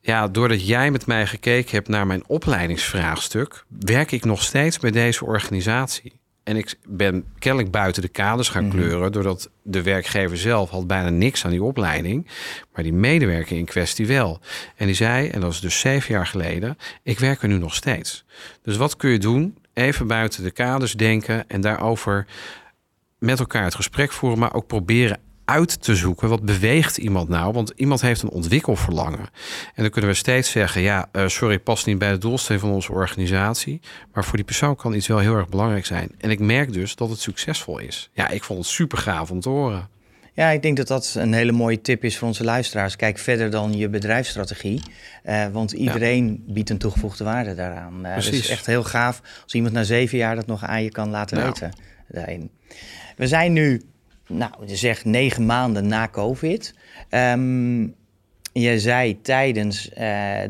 Ja, 0.01 0.29
doordat 0.29 0.67
jij 0.67 0.91
met 0.91 1.07
mij 1.07 1.27
gekeken 1.27 1.71
hebt 1.71 1.89
naar 1.89 2.07
mijn 2.07 2.29
opleidingsvraagstuk, 2.29 3.65
werk 3.69 4.13
ik 4.13 4.25
nog 4.25 4.43
steeds 4.43 4.79
bij 4.79 4.91
deze 4.91 5.25
organisatie. 5.25 6.21
En 6.49 6.57
ik 6.57 6.75
ben 6.87 7.25
kennelijk 7.39 7.71
buiten 7.71 8.03
de 8.03 8.09
kaders 8.09 8.49
gaan 8.49 8.67
mhm. 8.67 8.77
kleuren, 8.77 9.13
doordat 9.13 9.51
de 9.63 9.83
werkgever 9.83 10.37
zelf 10.37 10.71
had 10.71 10.87
bijna 10.87 11.09
niks 11.09 11.45
aan 11.45 11.51
die 11.51 11.63
opleiding, 11.63 12.27
maar 12.73 12.83
die 12.83 12.93
medewerker 12.93 13.57
in 13.57 13.65
kwestie 13.65 14.07
wel. 14.07 14.41
En 14.77 14.87
die 14.87 14.95
zei, 14.95 15.29
en 15.29 15.41
dat 15.41 15.53
is 15.53 15.61
dus 15.61 15.81
zeven 15.81 16.15
jaar 16.15 16.27
geleden, 16.27 16.79
ik 17.03 17.19
werk 17.19 17.43
er 17.43 17.49
nu 17.49 17.59
nog 17.59 17.75
steeds. 17.75 18.25
Dus 18.63 18.77
wat 18.77 18.97
kun 18.97 19.11
je 19.11 19.19
doen? 19.19 19.59
Even 19.73 20.07
buiten 20.07 20.43
de 20.43 20.51
kaders 20.51 20.93
denken 20.93 21.49
en 21.49 21.61
daarover 21.61 22.27
met 23.19 23.39
elkaar 23.39 23.65
het 23.65 23.75
gesprek 23.75 24.13
voeren, 24.13 24.39
maar 24.39 24.55
ook 24.55 24.67
proberen 24.67 25.21
uit 25.49 25.83
te 25.83 25.97
zoeken. 25.97 26.29
Wat 26.29 26.43
beweegt 26.45 26.97
iemand 26.97 27.29
nou? 27.29 27.53
Want 27.53 27.73
iemand 27.77 28.01
heeft 28.01 28.23
een 28.23 28.29
ontwikkelverlangen. 28.29 29.29
En 29.75 29.83
dan 29.83 29.91
kunnen 29.91 30.11
we 30.11 30.17
steeds 30.17 30.51
zeggen: 30.51 30.81
ja, 30.81 31.09
uh, 31.13 31.29
sorry, 31.29 31.59
past 31.59 31.87
niet 31.87 31.99
bij 31.99 32.11
de 32.11 32.19
doelstelling 32.19 32.65
van 32.65 32.73
onze 32.73 32.93
organisatie. 32.93 33.81
Maar 34.13 34.25
voor 34.25 34.37
die 34.37 34.45
persoon 34.45 34.77
kan 34.77 34.95
iets 34.95 35.07
wel 35.07 35.19
heel 35.19 35.35
erg 35.35 35.49
belangrijk 35.49 35.87
zijn. 35.87 36.11
En 36.19 36.31
ik 36.31 36.39
merk 36.39 36.73
dus 36.73 36.95
dat 36.95 37.11
het 37.11 37.21
succesvol 37.21 37.79
is. 37.79 38.11
Ja, 38.13 38.29
ik 38.29 38.45
vond 38.45 38.59
het 38.59 38.69
super 38.69 38.99
gaaf 38.99 39.31
om 39.31 39.41
te 39.41 39.49
horen. 39.49 39.89
Ja, 40.33 40.49
ik 40.49 40.63
denk 40.63 40.77
dat 40.77 40.87
dat 40.87 41.15
een 41.19 41.33
hele 41.33 41.53
mooie 41.53 41.81
tip 41.81 42.05
is 42.05 42.19
voor 42.19 42.29
onze 42.29 42.45
luisteraars. 42.45 42.97
Kijk 42.97 43.19
verder 43.19 43.51
dan 43.51 43.77
je 43.77 43.89
bedrijfsstrategie. 43.89 44.83
Uh, 45.25 45.47
want 45.47 45.73
iedereen 45.73 46.45
biedt 46.47 46.71
een 46.71 46.79
toegevoegde 46.79 47.25
waarde 47.25 47.55
daaraan. 47.55 48.07
Uh, 48.07 48.13
Precies. 48.13 48.39
is 48.39 48.49
echt 48.49 48.67
heel 48.67 48.85
gaaf 48.85 49.21
als 49.43 49.55
iemand 49.55 49.73
na 49.73 49.83
zeven 49.83 50.19
jaar 50.19 50.35
dat 50.35 50.47
nog 50.47 50.65
aan 50.65 50.83
je 50.83 50.91
kan 50.91 51.11
laten 51.11 51.45
weten. 51.45 51.73
Daarin. 52.09 52.51
We 53.17 53.27
zijn 53.27 53.53
nu, 53.53 53.83
nou, 54.29 54.53
zeg 54.65 55.05
negen 55.05 55.47
maanden 55.47 55.87
na 55.87 56.09
COVID. 56.09 56.75
Um, 57.11 57.95
je 58.53 58.81
zei 58.81 59.21
tijdens 59.21 59.89
uh, 59.89 59.95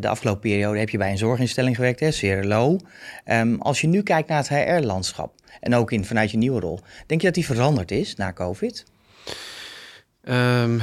de 0.01 0.09
afgelopen 0.09 0.41
periode 0.41 0.79
heb 0.79 0.89
je 0.89 0.99
bij 0.99 1.11
een 1.11 1.19
zorginstelling 1.19 1.77
gewerkt, 1.77 2.01
hè, 2.01 2.11
CRLO. 2.11 2.79
Um, 3.27 3.61
als 3.61 3.81
je 3.81 3.87
nu 3.87 4.03
kijkt 4.03 4.29
naar 4.29 4.39
het 4.39 4.49
HR-landschap 4.49 5.33
en 5.61 5.75
ook 5.75 5.93
in, 5.93 6.05
vanuit 6.05 6.31
je 6.31 6.37
nieuwe 6.37 6.61
rol, 6.61 6.81
denk 7.07 7.21
je 7.21 7.27
dat 7.27 7.37
die 7.37 7.47
veranderd 7.47 7.91
is 7.91 8.15
na 8.15 8.33
COVID? 8.33 8.85
Um, 10.25 10.81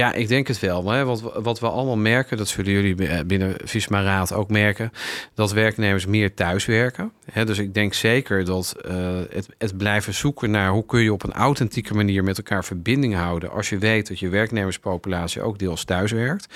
ja, 0.00 0.12
ik 0.12 0.28
denk 0.28 0.48
het 0.48 0.58
wel. 0.60 0.90
Hè. 0.90 1.04
Wat, 1.04 1.22
wat 1.42 1.60
we 1.60 1.68
allemaal 1.68 1.96
merken, 1.96 2.36
dat 2.36 2.48
zullen 2.48 2.72
jullie 2.72 3.24
binnen 3.24 3.56
Visma 3.64 4.02
Raad 4.02 4.32
ook 4.32 4.50
merken, 4.50 4.92
dat 5.34 5.52
werknemers 5.52 6.06
meer 6.06 6.34
thuiswerken. 6.34 7.12
Hè, 7.32 7.44
dus 7.44 7.58
ik 7.58 7.74
denk 7.74 7.94
zeker 7.94 8.44
dat 8.44 8.76
uh, 8.90 9.18
het, 9.30 9.48
het 9.58 9.76
blijven 9.76 10.14
zoeken 10.14 10.50
naar 10.50 10.70
hoe 10.70 10.86
kun 10.86 11.00
je 11.00 11.12
op 11.12 11.22
een 11.22 11.32
authentieke 11.32 11.94
manier 11.94 12.24
met 12.24 12.36
elkaar 12.36 12.64
verbinding 12.64 13.14
houden 13.14 13.50
als 13.50 13.68
je 13.68 13.78
weet 13.78 14.08
dat 14.08 14.18
je 14.18 14.28
werknemerspopulatie 14.28 15.42
ook 15.42 15.58
deels 15.58 15.84
thuiswerkt. 15.84 16.46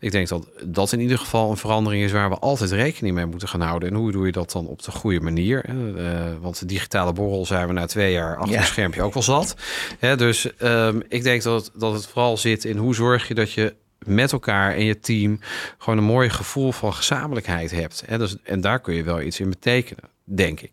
Ik 0.00 0.10
denk 0.10 0.28
dat 0.28 0.48
dat 0.64 0.92
in 0.92 1.00
ieder 1.00 1.18
geval 1.18 1.50
een 1.50 1.56
verandering 1.56 2.04
is 2.04 2.12
waar 2.12 2.28
we 2.28 2.38
altijd 2.38 2.70
rekening 2.70 3.14
mee 3.14 3.26
moeten 3.26 3.48
gaan 3.48 3.60
houden. 3.60 3.88
En 3.88 3.94
hoe 3.94 4.12
doe 4.12 4.26
je 4.26 4.32
dat 4.32 4.52
dan 4.52 4.66
op 4.66 4.82
de 4.82 4.90
goede 4.90 5.20
manier? 5.20 5.64
Hè? 5.66 5.74
Uh, 5.74 6.34
want 6.40 6.58
de 6.58 6.66
digitale 6.66 7.12
borrel 7.12 7.46
zijn 7.46 7.66
we 7.66 7.72
na 7.72 7.86
twee 7.86 8.12
jaar 8.12 8.36
achter 8.36 8.54
ja. 8.54 8.60
een 8.60 8.66
schermpje 8.66 9.02
ook 9.02 9.14
wel 9.14 9.22
zat. 9.22 9.54
Hè, 9.98 10.16
dus 10.16 10.48
um, 10.62 11.02
ik 11.08 11.22
denk 11.22 11.42
dat, 11.42 11.70
dat 11.74 11.92
het 11.92 12.06
vooral 12.06 12.36
zit 12.36 12.64
in 12.64 12.71
hoe 12.76 12.94
zorg 12.94 13.28
je 13.28 13.34
dat 13.34 13.52
je 13.52 13.74
met 14.06 14.32
elkaar 14.32 14.74
en 14.74 14.84
je 14.84 14.98
team 14.98 15.40
gewoon 15.78 15.98
een 15.98 16.04
mooi 16.04 16.30
gevoel 16.30 16.72
van 16.72 16.94
gezamenlijkheid 16.94 17.70
hebt. 17.70 18.04
En, 18.06 18.18
dus, 18.18 18.36
en 18.42 18.60
daar 18.60 18.80
kun 18.80 18.94
je 18.94 19.02
wel 19.02 19.20
iets 19.20 19.40
in 19.40 19.48
betekenen, 19.48 20.04
denk 20.24 20.60
ik. 20.60 20.72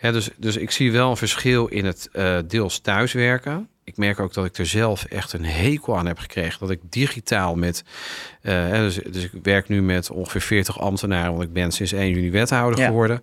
dus, 0.00 0.30
dus 0.36 0.56
ik 0.56 0.70
zie 0.70 0.92
wel 0.92 1.10
een 1.10 1.16
verschil 1.16 1.66
in 1.66 1.84
het 1.84 2.08
uh, 2.12 2.38
deels 2.46 2.78
thuiswerken. 2.78 3.68
Ik 3.84 3.96
merk 3.96 4.20
ook 4.20 4.34
dat 4.34 4.44
ik 4.44 4.58
er 4.58 4.66
zelf 4.66 5.04
echt 5.04 5.32
een 5.32 5.44
hekel 5.44 5.96
aan 5.96 6.06
heb 6.06 6.18
gekregen. 6.18 6.60
Dat 6.60 6.70
ik 6.70 6.80
digitaal 6.90 7.54
met. 7.54 7.84
Uh, 8.42 8.70
dus, 8.70 8.98
dus 9.10 9.24
ik 9.24 9.30
werk 9.42 9.68
nu 9.68 9.82
met 9.82 10.10
ongeveer 10.10 10.40
40 10.40 10.80
ambtenaren. 10.80 11.30
Want 11.30 11.42
ik 11.42 11.52
ben 11.52 11.72
sinds 11.72 11.92
1 11.92 12.10
juni 12.10 12.30
wethouder 12.30 12.84
geworden. 12.84 13.20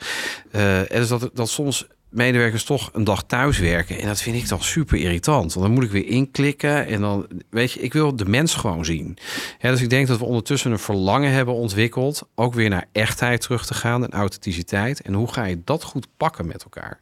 Uh, 0.51 0.79
en 0.79 0.99
dus 0.99 1.07
dat, 1.07 1.29
dat 1.33 1.49
soms 1.49 1.87
medewerkers 2.13 2.63
toch 2.63 2.89
een 2.93 3.03
dag 3.03 3.23
thuis 3.23 3.59
werken. 3.59 3.99
En 3.99 4.07
dat 4.07 4.21
vind 4.21 4.35
ik 4.35 4.49
dan 4.49 4.61
super 4.61 4.97
irritant. 4.97 5.53
Want 5.53 5.65
dan 5.65 5.75
moet 5.75 5.83
ik 5.83 5.91
weer 5.91 6.07
inklikken. 6.07 6.87
En 6.87 7.01
dan, 7.01 7.27
weet 7.49 7.71
je, 7.71 7.79
ik 7.79 7.93
wil 7.93 8.15
de 8.15 8.25
mens 8.25 8.55
gewoon 8.55 8.85
zien. 8.85 9.17
Dus 9.61 9.81
ik 9.81 9.89
denk 9.89 10.07
dat 10.07 10.19
we 10.19 10.25
ondertussen 10.25 10.71
een 10.71 10.79
verlangen 10.79 11.31
hebben 11.31 11.53
ontwikkeld. 11.53 12.27
Ook 12.35 12.53
weer 12.53 12.69
naar 12.69 12.87
echtheid 12.91 13.41
terug 13.41 13.65
te 13.65 13.73
gaan 13.73 14.03
en 14.03 14.11
authenticiteit. 14.11 15.01
En 15.01 15.13
hoe 15.13 15.33
ga 15.33 15.45
je 15.45 15.61
dat 15.63 15.83
goed 15.83 16.07
pakken 16.17 16.47
met 16.47 16.63
elkaar? 16.63 16.99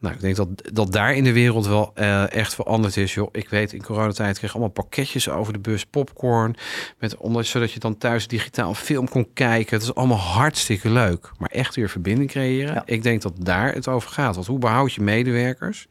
Nou, 0.00 0.14
ik 0.14 0.20
denk 0.20 0.36
dat, 0.36 0.48
dat 0.72 0.92
daar 0.92 1.14
in 1.14 1.24
de 1.24 1.32
wereld 1.32 1.66
wel 1.66 1.92
uh, 1.94 2.32
echt 2.32 2.54
veranderd 2.54 2.96
is. 2.96 3.14
Joh. 3.14 3.28
Ik 3.32 3.48
weet, 3.48 3.72
in 3.72 3.82
coronatijd 3.82 4.38
kreeg 4.38 4.50
allemaal 4.50 4.70
pakketjes 4.70 5.28
over 5.28 5.52
de 5.52 5.58
bus, 5.58 5.84
popcorn. 5.84 6.56
Met, 6.98 7.16
omdat, 7.16 7.46
zodat 7.46 7.72
je 7.72 7.78
dan 7.78 7.98
thuis 7.98 8.26
digitaal 8.28 8.74
film 8.74 9.08
kon 9.08 9.32
kijken. 9.32 9.74
Het 9.74 9.82
is 9.82 9.94
allemaal 9.94 10.18
hartstikke 10.18 10.90
leuk. 10.90 11.30
Maar 11.38 11.50
echt 11.50 11.74
weer 11.74 11.88
verbinding 11.88 12.30
creëren. 12.30 12.82
Ik 12.84 13.02
denk 13.02 13.22
dat 13.22 13.32
daar 13.38 13.74
het 13.74 13.88
over 13.88 14.10
gaat. 14.10 14.34
Want 14.34 14.46
hoe 14.46 14.58
behoud 14.58 14.92
je 14.92 15.00
medewerkers? 15.00 15.88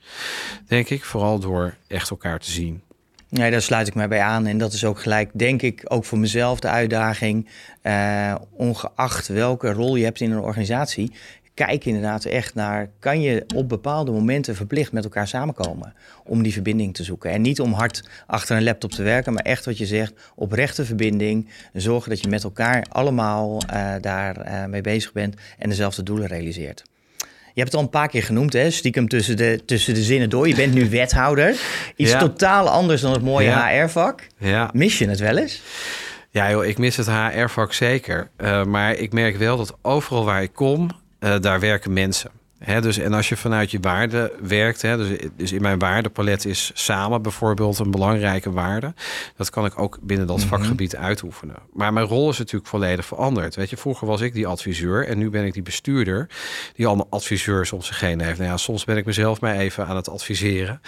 Denk 0.67 0.89
ik, 0.89 1.03
vooral 1.03 1.39
door 1.39 1.75
echt 1.87 2.09
elkaar 2.09 2.39
te 2.39 2.51
zien. 2.51 2.81
Nee, 3.29 3.51
daar 3.51 3.61
sluit 3.61 3.87
ik 3.87 3.95
mij 3.95 4.07
bij 4.07 4.21
aan. 4.21 4.45
En 4.45 4.57
dat 4.57 4.73
is 4.73 4.85
ook 4.85 4.99
gelijk, 4.99 5.29
denk 5.33 5.61
ik, 5.61 5.81
ook 5.87 6.05
voor 6.05 6.17
mezelf 6.17 6.59
de 6.59 6.67
uitdaging. 6.67 7.49
Uh, 7.83 8.35
ongeacht 8.51 9.27
welke 9.27 9.71
rol 9.71 9.95
je 9.95 10.03
hebt 10.03 10.21
in 10.21 10.31
een 10.31 10.39
organisatie 10.39 11.11
kijk 11.57 11.85
inderdaad 11.85 12.25
echt 12.25 12.55
naar, 12.55 12.89
kan 12.99 13.21
je 13.21 13.45
op 13.55 13.69
bepaalde 13.69 14.11
momenten 14.11 14.55
verplicht 14.55 14.91
met 14.91 15.03
elkaar 15.03 15.27
samenkomen 15.27 15.93
om 16.23 16.43
die 16.43 16.53
verbinding 16.53 16.93
te 16.93 17.03
zoeken. 17.03 17.31
En 17.31 17.41
niet 17.41 17.61
om 17.61 17.73
hard 17.73 18.09
achter 18.27 18.57
een 18.57 18.63
laptop 18.63 18.91
te 18.91 19.03
werken, 19.03 19.33
maar 19.33 19.43
echt 19.43 19.65
wat 19.65 19.77
je 19.77 19.85
zegt, 19.85 20.13
oprechte 20.35 20.85
verbinding. 20.85 21.49
Zorgen 21.73 22.09
dat 22.09 22.21
je 22.21 22.27
met 22.27 22.43
elkaar 22.43 22.85
allemaal 22.89 23.61
uh, 23.73 23.93
daar 24.01 24.47
uh, 24.47 24.65
mee 24.65 24.81
bezig 24.81 25.11
bent 25.11 25.35
en 25.57 25.69
dezelfde 25.69 26.03
doelen 26.03 26.27
realiseert. 26.27 26.83
Je 27.53 27.63
hebt 27.63 27.71
het 27.71 27.75
al 27.75 27.81
een 27.81 27.89
paar 27.89 28.09
keer 28.09 28.23
genoemd, 28.23 28.53
hè? 28.53 28.69
stiekem 28.71 29.07
tussen 29.07 29.37
de, 29.37 29.61
tussen 29.65 29.93
de 29.93 30.03
zinnen 30.03 30.29
door. 30.29 30.47
Je 30.47 30.55
bent 30.55 30.73
nu 30.73 30.89
wethouder. 30.89 31.55
Iets 31.95 32.17
totaal 32.17 32.69
anders 32.69 33.01
dan 33.01 33.11
het 33.11 33.23
mooie 33.23 33.51
HR-vak. 33.51 34.27
Ja. 34.37 34.69
Mis 34.73 34.97
je 34.97 35.09
het 35.09 35.19
wel 35.19 35.37
eens? 35.37 35.61
Ja, 36.29 36.51
joh, 36.51 36.65
ik 36.65 36.77
mis 36.77 36.95
het 36.95 37.07
HR-vak 37.07 37.73
zeker. 37.73 38.29
Uh, 38.37 38.63
maar 38.63 38.95
ik 38.95 39.13
merk 39.13 39.37
wel 39.37 39.57
dat 39.57 39.77
overal 39.81 40.25
waar 40.25 40.41
ik 40.41 40.53
kom, 40.53 40.89
uh, 41.19 41.35
daar 41.39 41.59
werken 41.59 41.93
mensen. 41.93 42.31
He, 42.59 42.81
dus, 42.81 42.97
en 42.97 43.13
als 43.13 43.29
je 43.29 43.37
vanuit 43.37 43.71
je 43.71 43.79
waarde 43.79 44.33
werkt, 44.41 44.81
he, 44.81 44.97
dus, 44.97 45.29
dus 45.35 45.51
in 45.51 45.61
mijn 45.61 45.79
waardepalet 45.79 46.45
is 46.45 46.71
samen 46.73 47.21
bijvoorbeeld 47.21 47.79
een 47.79 47.91
belangrijke 47.91 48.51
waarde. 48.51 48.93
Dat 49.35 49.49
kan 49.49 49.65
ik 49.65 49.79
ook 49.79 49.99
binnen 50.01 50.27
dat 50.27 50.37
mhm. 50.37 50.47
vakgebied 50.47 50.95
uitoefenen. 50.95 51.55
Maar 51.73 51.93
mijn 51.93 52.05
rol 52.05 52.29
is 52.29 52.37
natuurlijk 52.37 52.69
volledig 52.69 53.05
veranderd. 53.05 53.55
Weet 53.55 53.69
je, 53.69 53.77
vroeger 53.77 54.07
was 54.07 54.21
ik 54.21 54.33
die 54.33 54.47
adviseur 54.47 55.07
en 55.07 55.17
nu 55.17 55.29
ben 55.29 55.45
ik 55.45 55.53
die 55.53 55.61
bestuurder 55.61 56.29
die 56.73 56.87
allemaal 56.87 57.07
adviseurs 57.09 57.71
om 57.71 57.81
zich 57.81 57.99
heen 57.99 58.21
heeft. 58.21 58.37
Nou 58.37 58.49
ja, 58.49 58.57
soms 58.57 58.83
ben 58.83 58.97
ik 58.97 59.05
mezelf 59.05 59.41
maar 59.41 59.55
even 59.55 59.87
aan 59.87 59.95
het 59.95 60.09
adviseren. 60.09 60.81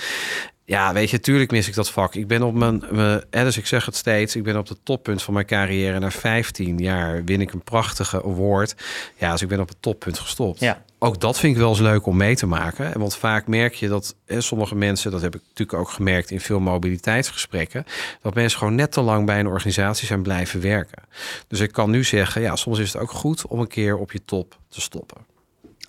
Ja, 0.69 0.93
weet 0.93 1.09
je, 1.09 1.19
tuurlijk 1.19 1.51
mis 1.51 1.67
ik 1.67 1.73
dat 1.73 1.91
vak. 1.91 2.15
Ik 2.15 2.27
ben 2.27 2.41
op 2.41 2.53
mijn, 2.53 2.83
mijn 2.89 3.23
dus 3.29 3.57
ik 3.57 3.65
zeg 3.65 3.85
het 3.85 3.95
steeds, 3.95 4.35
ik 4.35 4.43
ben 4.43 4.57
op 4.57 4.67
het 4.67 4.79
toppunt 4.83 5.21
van 5.21 5.33
mijn 5.33 5.45
carrière. 5.45 5.99
Na 5.99 6.11
15 6.11 6.77
jaar 6.77 7.23
win 7.23 7.41
ik 7.41 7.51
een 7.51 7.63
prachtige 7.63 8.23
award. 8.23 8.75
Ja, 9.17 9.31
dus 9.31 9.41
ik 9.41 9.47
ben 9.47 9.59
op 9.59 9.67
het 9.67 9.81
toppunt 9.81 10.19
gestopt. 10.19 10.59
Ja. 10.59 10.83
Ook 10.99 11.19
dat 11.19 11.39
vind 11.39 11.53
ik 11.53 11.59
wel 11.59 11.69
eens 11.69 11.79
leuk 11.79 12.05
om 12.05 12.17
mee 12.17 12.35
te 12.35 12.45
maken. 12.45 12.99
Want 12.99 13.15
vaak 13.15 13.47
merk 13.47 13.73
je 13.73 13.87
dat 13.87 14.15
hè, 14.25 14.41
sommige 14.41 14.75
mensen, 14.75 15.11
dat 15.11 15.21
heb 15.21 15.35
ik 15.35 15.41
natuurlijk 15.41 15.79
ook 15.79 15.89
gemerkt 15.89 16.31
in 16.31 16.39
veel 16.39 16.59
mobiliteitsgesprekken, 16.59 17.85
dat 18.21 18.33
mensen 18.33 18.59
gewoon 18.59 18.75
net 18.75 18.91
te 18.91 19.01
lang 19.01 19.25
bij 19.25 19.39
een 19.39 19.47
organisatie 19.47 20.07
zijn 20.07 20.21
blijven 20.21 20.61
werken. 20.61 21.03
Dus 21.47 21.59
ik 21.59 21.71
kan 21.71 21.89
nu 21.89 22.03
zeggen, 22.03 22.41
ja, 22.41 22.55
soms 22.55 22.79
is 22.79 22.93
het 22.93 23.01
ook 23.01 23.11
goed 23.11 23.47
om 23.47 23.59
een 23.59 23.67
keer 23.67 23.97
op 23.97 24.11
je 24.11 24.25
top 24.25 24.57
te 24.67 24.81
stoppen. 24.81 25.17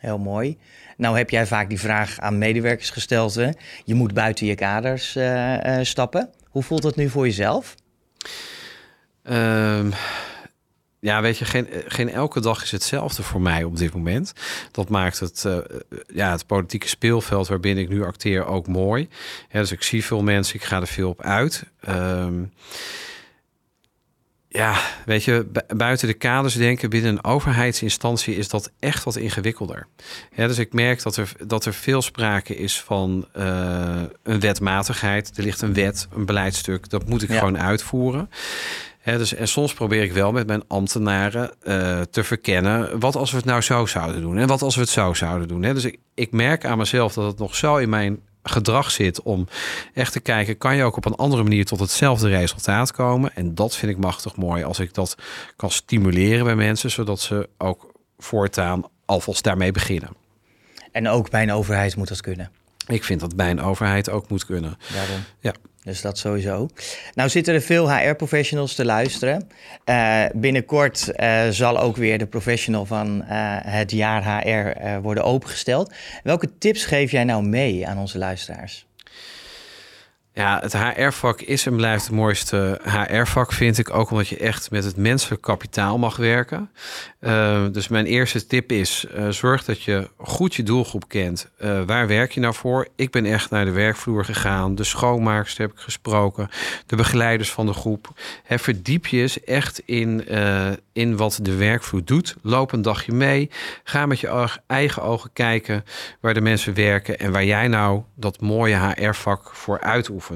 Heel 0.00 0.18
mooi. 0.18 0.58
Nou 0.96 1.16
heb 1.16 1.30
jij 1.30 1.46
vaak 1.46 1.68
die 1.68 1.80
vraag 1.80 2.18
aan 2.18 2.38
medewerkers 2.38 2.90
gesteld. 2.90 3.34
Hè? 3.34 3.50
Je 3.84 3.94
moet 3.94 4.14
buiten 4.14 4.46
je 4.46 4.54
kaders 4.54 5.16
uh, 5.16 5.54
uh, 5.64 5.78
stappen. 5.82 6.30
Hoe 6.48 6.62
voelt 6.62 6.82
dat 6.82 6.96
nu 6.96 7.08
voor 7.08 7.26
jezelf? 7.26 7.74
Um, 9.22 9.92
ja, 11.00 11.22
weet 11.22 11.38
je, 11.38 11.44
geen, 11.44 11.68
geen 11.86 12.10
elke 12.10 12.40
dag 12.40 12.62
is 12.62 12.70
hetzelfde 12.70 13.22
voor 13.22 13.40
mij 13.40 13.64
op 13.64 13.76
dit 13.76 13.94
moment. 13.94 14.32
Dat 14.70 14.88
maakt 14.88 15.18
het, 15.18 15.44
uh, 15.46 15.58
ja, 16.06 16.30
het 16.30 16.46
politieke 16.46 16.88
speelveld 16.88 17.48
waarbinnen 17.48 17.84
ik 17.84 17.90
nu 17.90 18.04
acteer 18.04 18.46
ook 18.46 18.66
mooi. 18.66 19.08
Dus 19.52 19.72
ik 19.72 19.82
zie 19.82 20.04
veel 20.04 20.22
mensen, 20.22 20.54
ik 20.54 20.64
ga 20.64 20.80
er 20.80 20.86
veel 20.86 21.08
op 21.08 21.22
uit. 21.22 21.64
Um, 21.88 22.52
ja, 24.52 24.80
weet 25.04 25.24
je, 25.24 25.46
buiten 25.76 26.08
de 26.08 26.14
kaders 26.14 26.54
denken 26.54 26.90
binnen 26.90 27.12
een 27.12 27.24
overheidsinstantie 27.24 28.36
is 28.36 28.48
dat 28.48 28.70
echt 28.78 29.04
wat 29.04 29.16
ingewikkelder. 29.16 29.86
Ja, 30.34 30.46
dus 30.46 30.58
ik 30.58 30.72
merk 30.72 31.02
dat 31.02 31.16
er, 31.16 31.32
dat 31.46 31.64
er 31.64 31.74
veel 31.74 32.02
sprake 32.02 32.56
is 32.56 32.80
van 32.80 33.26
uh, 33.36 34.02
een 34.22 34.40
wetmatigheid. 34.40 35.32
Er 35.36 35.42
ligt 35.42 35.62
een 35.62 35.74
wet, 35.74 36.08
een 36.14 36.26
beleidstuk, 36.26 36.88
dat 36.88 37.08
moet 37.08 37.22
ik 37.22 37.30
gewoon 37.30 37.58
uitvoeren. 37.58 38.30
dus, 39.04 39.34
en 39.34 39.48
soms 39.48 39.74
probeer 39.74 40.02
ik 40.02 40.12
wel 40.12 40.32
met 40.32 40.46
mijn 40.46 40.62
ambtenaren 40.68 41.50
uh, 41.62 42.00
te 42.00 42.24
verkennen. 42.24 43.00
wat 43.00 43.16
als 43.16 43.30
we 43.30 43.36
het 43.36 43.46
nou 43.46 43.60
zo 43.60 43.86
zouden 43.86 44.20
doen? 44.20 44.38
En 44.38 44.46
wat 44.46 44.62
als 44.62 44.74
we 44.74 44.80
het 44.80 44.90
zo 44.90 45.14
zouden 45.14 45.48
doen? 45.48 45.60
dus 45.60 45.84
ik, 45.84 45.98
ik 46.14 46.32
merk 46.32 46.64
aan 46.64 46.78
mezelf 46.78 47.12
dat 47.12 47.26
het 47.26 47.38
nog 47.38 47.56
zo 47.56 47.76
in 47.76 47.88
mijn 47.88 48.20
gedrag 48.42 48.90
zit 48.90 49.22
om 49.22 49.46
echt 49.94 50.12
te 50.12 50.20
kijken, 50.20 50.59
kan 50.59 50.76
je 50.76 50.85
ook 50.85 50.96
op 50.96 51.05
een 51.05 51.14
andere 51.14 51.42
manier 51.42 51.64
tot 51.64 51.81
hetzelfde 51.81 52.29
resultaat 52.29 52.92
komen? 52.92 53.35
En 53.35 53.55
dat 53.55 53.76
vind 53.76 53.92
ik 53.92 53.98
machtig 53.98 54.37
mooi 54.37 54.64
als 54.64 54.79
ik 54.79 54.94
dat 54.94 55.14
kan 55.57 55.70
stimuleren 55.70 56.44
bij 56.44 56.57
mensen, 56.57 56.90
zodat 56.90 57.20
ze 57.20 57.48
ook 57.59 57.92
voortaan 58.18 58.85
alvast 59.05 59.44
daarmee 59.44 59.72
beginnen. 59.72 60.11
En 60.92 61.09
ook 61.09 61.31
bij 61.31 61.42
een 61.42 61.53
overheid 61.53 61.96
moet 61.96 62.09
dat 62.09 62.20
kunnen. 62.20 62.50
Ik 62.87 63.05
vind 63.05 63.20
dat 63.20 63.37
bij 63.37 63.50
een 63.50 63.61
overheid 63.61 64.11
ook 64.11 64.29
moet 64.29 64.44
kunnen. 64.44 64.79
Daarom. 64.92 65.20
Ja. 65.38 65.53
Dus 65.84 66.00
dat 66.00 66.18
sowieso. 66.18 66.68
Nou 67.14 67.28
zitten 67.28 67.54
er 67.54 67.60
veel 67.60 67.92
HR-professionals 67.92 68.74
te 68.74 68.84
luisteren. 68.84 69.48
Uh, 69.86 70.24
binnenkort 70.34 71.12
uh, 71.16 71.48
zal 71.48 71.78
ook 71.78 71.96
weer 71.96 72.18
de 72.18 72.26
professional 72.26 72.86
van 72.86 73.16
uh, 73.16 73.26
het 73.62 73.90
jaar 73.90 74.42
HR 74.42 75.00
worden 75.00 75.24
opengesteld. 75.24 75.92
Welke 76.22 76.58
tips 76.58 76.84
geef 76.84 77.10
jij 77.10 77.24
nou 77.24 77.42
mee 77.42 77.86
aan 77.86 77.98
onze 77.98 78.18
luisteraars? 78.18 78.86
Ja, 80.40 80.59
het 80.62 80.72
HR-vak 80.72 81.40
is 81.40 81.66
en 81.66 81.76
blijft 81.76 82.05
het 82.05 82.14
mooiste 82.14 82.81
HR-vak, 82.85 83.53
vind 83.53 83.79
ik. 83.79 83.94
Ook 83.94 84.11
omdat 84.11 84.29
je 84.29 84.37
echt 84.37 84.70
met 84.70 84.85
het 84.85 84.96
menselijk 84.96 85.42
kapitaal 85.42 85.98
mag 85.98 86.16
werken. 86.16 86.70
Uh, 87.20 87.64
dus 87.72 87.88
mijn 87.88 88.07
eerste 88.07 88.46
tip 88.46 88.72
is: 88.72 89.07
uh, 89.16 89.29
zorg 89.29 89.64
dat 89.64 89.83
je 89.83 90.09
goed 90.16 90.55
je 90.55 90.62
doelgroep 90.62 91.09
kent. 91.09 91.50
Uh, 91.59 91.83
waar 91.83 92.07
werk 92.07 92.33
je 92.33 92.40
nou 92.40 92.55
voor? 92.55 92.88
Ik 92.96 93.11
ben 93.11 93.24
echt 93.24 93.50
naar 93.50 93.64
de 93.64 93.70
werkvloer 93.70 94.24
gegaan. 94.24 94.74
De 94.74 94.85
schoonmakers 94.85 95.57
heb 95.57 95.70
ik 95.70 95.79
gesproken. 95.79 96.48
De 96.87 96.96
begeleiders 96.96 97.53
van 97.53 97.66
de 97.66 97.72
groep. 97.72 98.12
He, 98.44 98.59
verdiep 98.59 99.07
je 99.07 99.20
eens 99.20 99.44
echt 99.44 99.83
in, 99.85 100.29
in 100.92 101.16
wat 101.16 101.38
de 101.42 101.55
werkvloer 101.55 102.05
doet. 102.05 102.37
Loop 102.42 102.72
een 102.72 102.83
dagje 102.83 103.12
mee. 103.12 103.50
Ga 103.85 104.07
met 104.07 104.20
je 104.20 104.48
eigen 104.66 105.03
ogen 105.03 105.31
kijken 105.33 105.85
waar 106.20 106.35
de 106.35 106.40
mensen 106.40 106.74
werken 106.74 107.18
en 107.18 107.33
waar 107.33 107.44
jij 107.44 107.68
nou 107.68 108.03
dat 108.14 108.40
mooie 108.40 108.76
HR-vak 108.76 109.50
voor 109.55 109.81
uitoefent. 109.81 110.29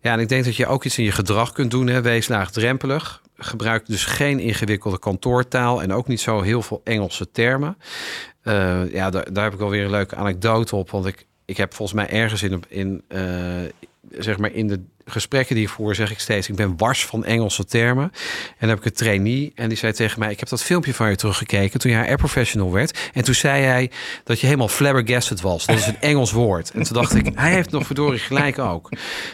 Ja, 0.00 0.12
en 0.12 0.20
ik 0.20 0.28
denk 0.28 0.44
dat 0.44 0.56
je 0.56 0.66
ook 0.66 0.84
iets 0.84 0.98
in 0.98 1.04
je 1.04 1.12
gedrag 1.12 1.52
kunt 1.52 1.70
doen. 1.70 1.86
Hè. 1.86 2.02
Wees 2.02 2.28
laagdrempelig. 2.28 3.22
Gebruik 3.36 3.86
dus 3.86 4.04
geen 4.04 4.38
ingewikkelde 4.38 4.98
kantoortaal 4.98 5.82
en 5.82 5.92
ook 5.92 6.06
niet 6.06 6.20
zo 6.20 6.40
heel 6.40 6.62
veel 6.62 6.80
Engelse 6.84 7.30
termen. 7.30 7.76
Uh, 8.44 8.92
ja, 8.92 9.10
daar, 9.10 9.32
daar 9.32 9.44
heb 9.44 9.52
ik 9.52 9.58
wel 9.58 9.70
weer 9.70 9.84
een 9.84 9.90
leuke 9.90 10.16
anekdote 10.16 10.76
op. 10.76 10.90
Want 10.90 11.06
ik, 11.06 11.26
ik 11.44 11.56
heb 11.56 11.74
volgens 11.74 11.98
mij 11.98 12.08
ergens 12.08 12.42
in, 12.42 12.62
in, 12.68 13.04
uh, 13.08 13.20
zeg 14.10 14.38
maar 14.38 14.52
in 14.52 14.68
de 14.68 14.80
gesprekken 15.04 15.54
die 15.54 15.64
ik 15.64 15.70
voer, 15.70 15.94
zeg 15.94 16.10
ik 16.10 16.18
steeds: 16.18 16.48
ik 16.48 16.54
ben 16.54 16.76
wars 16.76 17.06
van 17.06 17.24
Engelse 17.24 17.64
termen. 17.64 18.04
En 18.04 18.56
dan 18.58 18.68
heb 18.68 18.78
ik 18.78 18.84
een 18.84 18.92
trainee 18.92 19.52
en 19.54 19.68
die 19.68 19.78
zei 19.78 19.92
tegen 19.92 20.18
mij: 20.18 20.30
Ik 20.30 20.40
heb 20.40 20.48
dat 20.48 20.62
filmpje 20.62 20.94
van 20.94 21.10
je 21.10 21.16
teruggekeken 21.16 21.80
toen 21.80 21.90
je 21.90 21.98
HR 21.98 22.14
professional 22.14 22.72
werd. 22.72 23.10
En 23.12 23.24
toen 23.24 23.34
zei 23.34 23.62
hij 23.64 23.90
dat 24.24 24.40
je 24.40 24.46
helemaal 24.46 24.68
flabbergasted 24.68 25.40
was. 25.40 25.66
Dat 25.66 25.76
is 25.76 25.86
een 25.86 26.00
Engels 26.00 26.32
woord. 26.32 26.70
En 26.70 26.82
toen 26.82 26.94
dacht 26.94 27.14
ik: 27.14 27.30
Hij 27.34 27.52
heeft 27.52 27.70
nog 27.70 27.86
verdorie 27.86 28.18
gelijk 28.18 28.58
ook. 28.58 28.90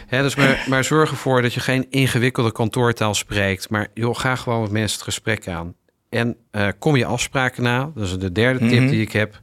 Dus 0.09 0.35
maar, 0.35 0.65
maar 0.69 0.83
zorg 0.83 1.09
ervoor 1.09 1.41
dat 1.41 1.53
je 1.53 1.59
geen 1.59 1.85
ingewikkelde 1.89 2.51
kantoortaal 2.51 3.13
spreekt. 3.13 3.69
Maar 3.69 3.87
joh, 3.93 4.15
ga 4.15 4.35
gewoon 4.35 4.61
met 4.61 4.71
mensen 4.71 4.97
het 4.97 5.05
gesprek 5.05 5.47
aan. 5.47 5.75
En 6.13 6.37
uh, 6.51 6.67
kom 6.79 6.95
je 6.95 7.05
afspraken 7.05 7.63
na. 7.63 7.91
Dat 7.95 8.03
is 8.03 8.17
de 8.17 8.31
derde 8.31 8.59
tip 8.59 8.69
mm 8.69 8.77
-hmm. 8.77 8.87
die 8.87 9.01
ik 9.01 9.11
heb. 9.11 9.39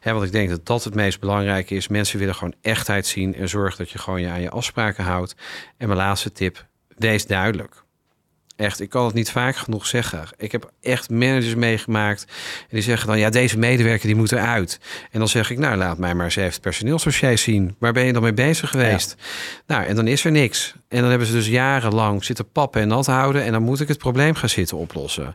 He, 0.00 0.12
want 0.12 0.24
ik 0.24 0.32
denk 0.32 0.48
dat 0.48 0.66
dat 0.66 0.84
het 0.84 0.94
meest 0.94 1.20
belangrijke 1.20 1.74
is. 1.74 1.88
Mensen 1.88 2.18
willen 2.18 2.34
gewoon 2.34 2.54
echtheid 2.60 3.06
zien 3.06 3.34
en 3.34 3.48
zorg 3.48 3.76
dat 3.76 3.90
je 3.90 3.98
gewoon 3.98 4.20
je 4.20 4.28
aan 4.28 4.40
je 4.40 4.50
afspraken 4.50 5.04
houdt. 5.04 5.34
En 5.76 5.86
mijn 5.86 5.98
laatste 5.98 6.32
tip, 6.32 6.66
wees 6.96 7.26
duidelijk. 7.26 7.83
Echt, 8.56 8.80
ik 8.80 8.90
kan 8.90 9.04
het 9.04 9.14
niet 9.14 9.30
vaak 9.30 9.56
genoeg 9.56 9.86
zeggen. 9.86 10.24
Ik 10.36 10.52
heb 10.52 10.70
echt 10.80 11.10
managers 11.10 11.54
meegemaakt. 11.54 12.24
En 12.60 12.68
die 12.70 12.82
zeggen 12.82 13.08
dan, 13.08 13.18
ja, 13.18 13.30
deze 13.30 13.58
medewerker 13.58 14.06
die 14.06 14.16
moet 14.16 14.32
eruit. 14.32 14.80
En 15.10 15.18
dan 15.18 15.28
zeg 15.28 15.50
ik, 15.50 15.58
nou, 15.58 15.76
laat 15.76 15.98
mij 15.98 16.14
maar 16.14 16.24
eens 16.24 16.36
even 16.36 16.50
het 16.50 16.60
personeelsdossier 16.60 17.38
zien. 17.38 17.76
Waar 17.78 17.92
ben 17.92 18.04
je 18.04 18.12
dan 18.12 18.22
mee 18.22 18.34
bezig 18.34 18.70
geweest? 18.70 19.14
Ja. 19.18 19.24
Nou, 19.74 19.88
en 19.88 19.96
dan 19.96 20.06
is 20.06 20.24
er 20.24 20.30
niks. 20.30 20.74
En 20.88 21.00
dan 21.00 21.08
hebben 21.08 21.26
ze 21.26 21.32
dus 21.32 21.46
jarenlang 21.46 22.24
zitten 22.24 22.50
pappen 22.50 22.80
en 22.80 22.88
nat 22.88 23.06
houden. 23.06 23.42
En 23.42 23.52
dan 23.52 23.62
moet 23.62 23.80
ik 23.80 23.88
het 23.88 23.98
probleem 23.98 24.34
gaan 24.34 24.48
zitten 24.48 24.76
oplossen. 24.76 25.34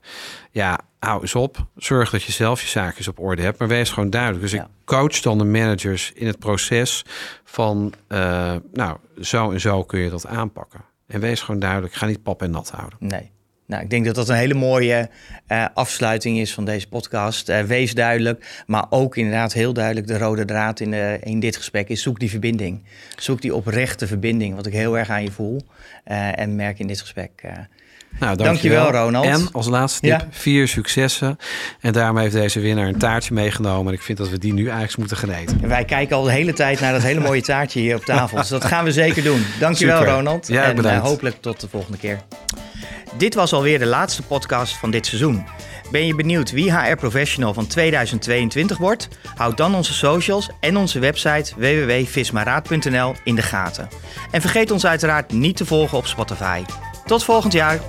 Ja, 0.52 0.80
hou 1.00 1.22
eens 1.22 1.36
op. 1.36 1.66
Zorg 1.76 2.10
dat 2.10 2.24
je 2.24 2.32
zelf 2.32 2.62
je 2.62 2.68
zaakjes 2.68 3.08
op 3.08 3.20
orde 3.20 3.42
hebt. 3.42 3.60
Maar 3.60 3.68
wees 3.68 3.90
gewoon 3.90 4.10
duidelijk. 4.10 4.42
Dus 4.42 4.52
ja. 4.52 4.64
ik 4.64 4.70
coach 4.86 5.20
dan 5.20 5.38
de 5.38 5.44
managers 5.44 6.12
in 6.16 6.28
het 6.28 6.40
proces 6.40 7.06
van... 7.44 7.94
Uh, 8.10 8.56
nou, 8.74 8.98
zo 9.22 9.52
en 9.52 9.60
zo 9.60 9.84
kun 9.84 10.00
je 10.00 10.10
dat 10.10 10.28
aanpakken. 10.28 10.88
En 11.10 11.20
wees 11.20 11.42
gewoon 11.42 11.60
duidelijk. 11.60 11.94
Ga 11.94 12.06
niet 12.06 12.24
pap 12.24 12.42
en 12.42 12.52
nat 12.52 12.72
houden. 12.72 12.98
Nee. 13.02 13.32
Nou, 13.70 13.84
ik 13.84 13.90
denk 13.90 14.06
dat 14.06 14.16
dat 14.16 14.30
een 14.30 14.36
hele 14.36 14.54
mooie 14.54 15.10
uh, 15.48 15.66
afsluiting 15.74 16.38
is 16.38 16.54
van 16.54 16.66
deze 16.66 16.88
podcast. 16.88 17.50
Uh, 17.50 17.62
wees 17.62 17.94
duidelijk, 17.94 18.64
maar 18.66 18.86
ook 18.90 19.18
inderdaad 19.18 19.54
heel 19.54 19.74
duidelijk 19.74 20.08
de 20.08 20.18
rode 20.18 20.46
draad 20.46 20.80
in, 20.80 20.92
uh, 20.92 21.22
in 21.24 21.40
dit 21.40 21.56
gesprek 21.56 21.90
is 21.90 22.02
zoek 22.02 22.20
die 22.20 22.30
verbinding. 22.30 22.84
Zoek 23.16 23.42
die 23.42 23.56
oprechte 23.56 24.08
verbinding, 24.08 24.56
wat 24.56 24.66
ik 24.66 24.74
heel 24.74 24.98
erg 24.98 25.10
aan 25.10 25.24
je 25.24 25.32
voel 25.32 25.62
en 26.36 26.56
merk 26.56 26.80
in 26.80 26.88
dit 26.88 27.02
gesprek. 27.02 27.32
Nou, 28.20 28.36
dankjewel, 28.36 28.84
dankjewel 28.84 29.06
Ronald. 29.06 29.26
En 29.26 29.52
als 29.52 29.68
laatste 29.68 30.00
tip, 30.00 30.10
ja. 30.10 30.28
vier 30.30 30.68
successen. 30.68 31.38
En 31.82 31.94
daarom 31.94 32.18
heeft 32.18 32.34
deze 32.34 32.60
winnaar 32.60 32.88
een 32.88 32.98
taartje 32.98 33.34
meegenomen. 33.34 33.88
En 33.88 33.94
ik 33.94 34.02
vind 34.02 34.18
dat 34.18 34.30
we 34.30 34.38
die 34.38 34.54
nu 34.54 34.68
eigenlijk 34.68 34.98
moeten 34.98 35.18
gaan 35.18 35.32
eten. 35.32 35.60
En 35.62 35.70
wij 35.70 35.86
kijken 35.86 36.16
al 36.16 36.24
de 36.24 36.32
hele 36.32 36.54
tijd 36.54 36.80
naar 36.80 36.94
dat 36.94 37.02
hele 37.02 37.20
mooie 37.20 37.42
taartje 37.42 37.80
hier 37.80 37.96
op 37.96 38.06
tafel. 38.06 38.38
Dus 38.40 38.48
dat 38.48 38.66
gaan 38.66 38.84
we 38.84 38.92
zeker 38.92 39.24
doen. 39.24 39.46
Dankjewel 39.60 39.98
Super. 39.98 40.14
Ronald. 40.14 40.48
Ja, 40.48 40.64
en 40.64 40.76
bedankt. 40.76 41.08
hopelijk 41.08 41.42
tot 41.42 41.60
de 41.60 41.68
volgende 41.70 41.98
keer. 41.98 42.20
Dit 43.18 43.34
was 43.34 43.54
alweer 43.54 43.80
de 43.80 43.86
laatste 43.86 44.24
podcast 44.24 44.74
van 44.74 44.92
dit 44.92 45.06
seizoen. 45.06 45.46
Ben 45.92 46.06
je 46.06 46.16
benieuwd 46.16 46.52
wie 46.52 46.74
HR 46.74 46.96
Professional 46.96 47.54
van 47.54 47.68
2022 47.68 48.78
wordt? 48.78 49.08
Houd 49.36 49.58
dan 49.58 49.76
onze 49.76 49.94
socials 49.94 50.50
en 50.60 50.78
onze 50.78 51.00
website 51.00 51.54
www.vismaraad.nl 51.58 53.16
in 53.24 53.36
de 53.36 53.42
gaten. 53.42 53.88
En 54.32 54.42
vergeet 54.42 54.72
ons 54.72 54.86
uiteraard 54.86 55.32
niet 55.32 55.58
te 55.58 55.66
volgen 55.66 55.98
op 55.98 56.06
Spotify. 56.06 56.64
Tot 57.06 57.24
volgend 57.24 57.54
jaar! 57.54 57.80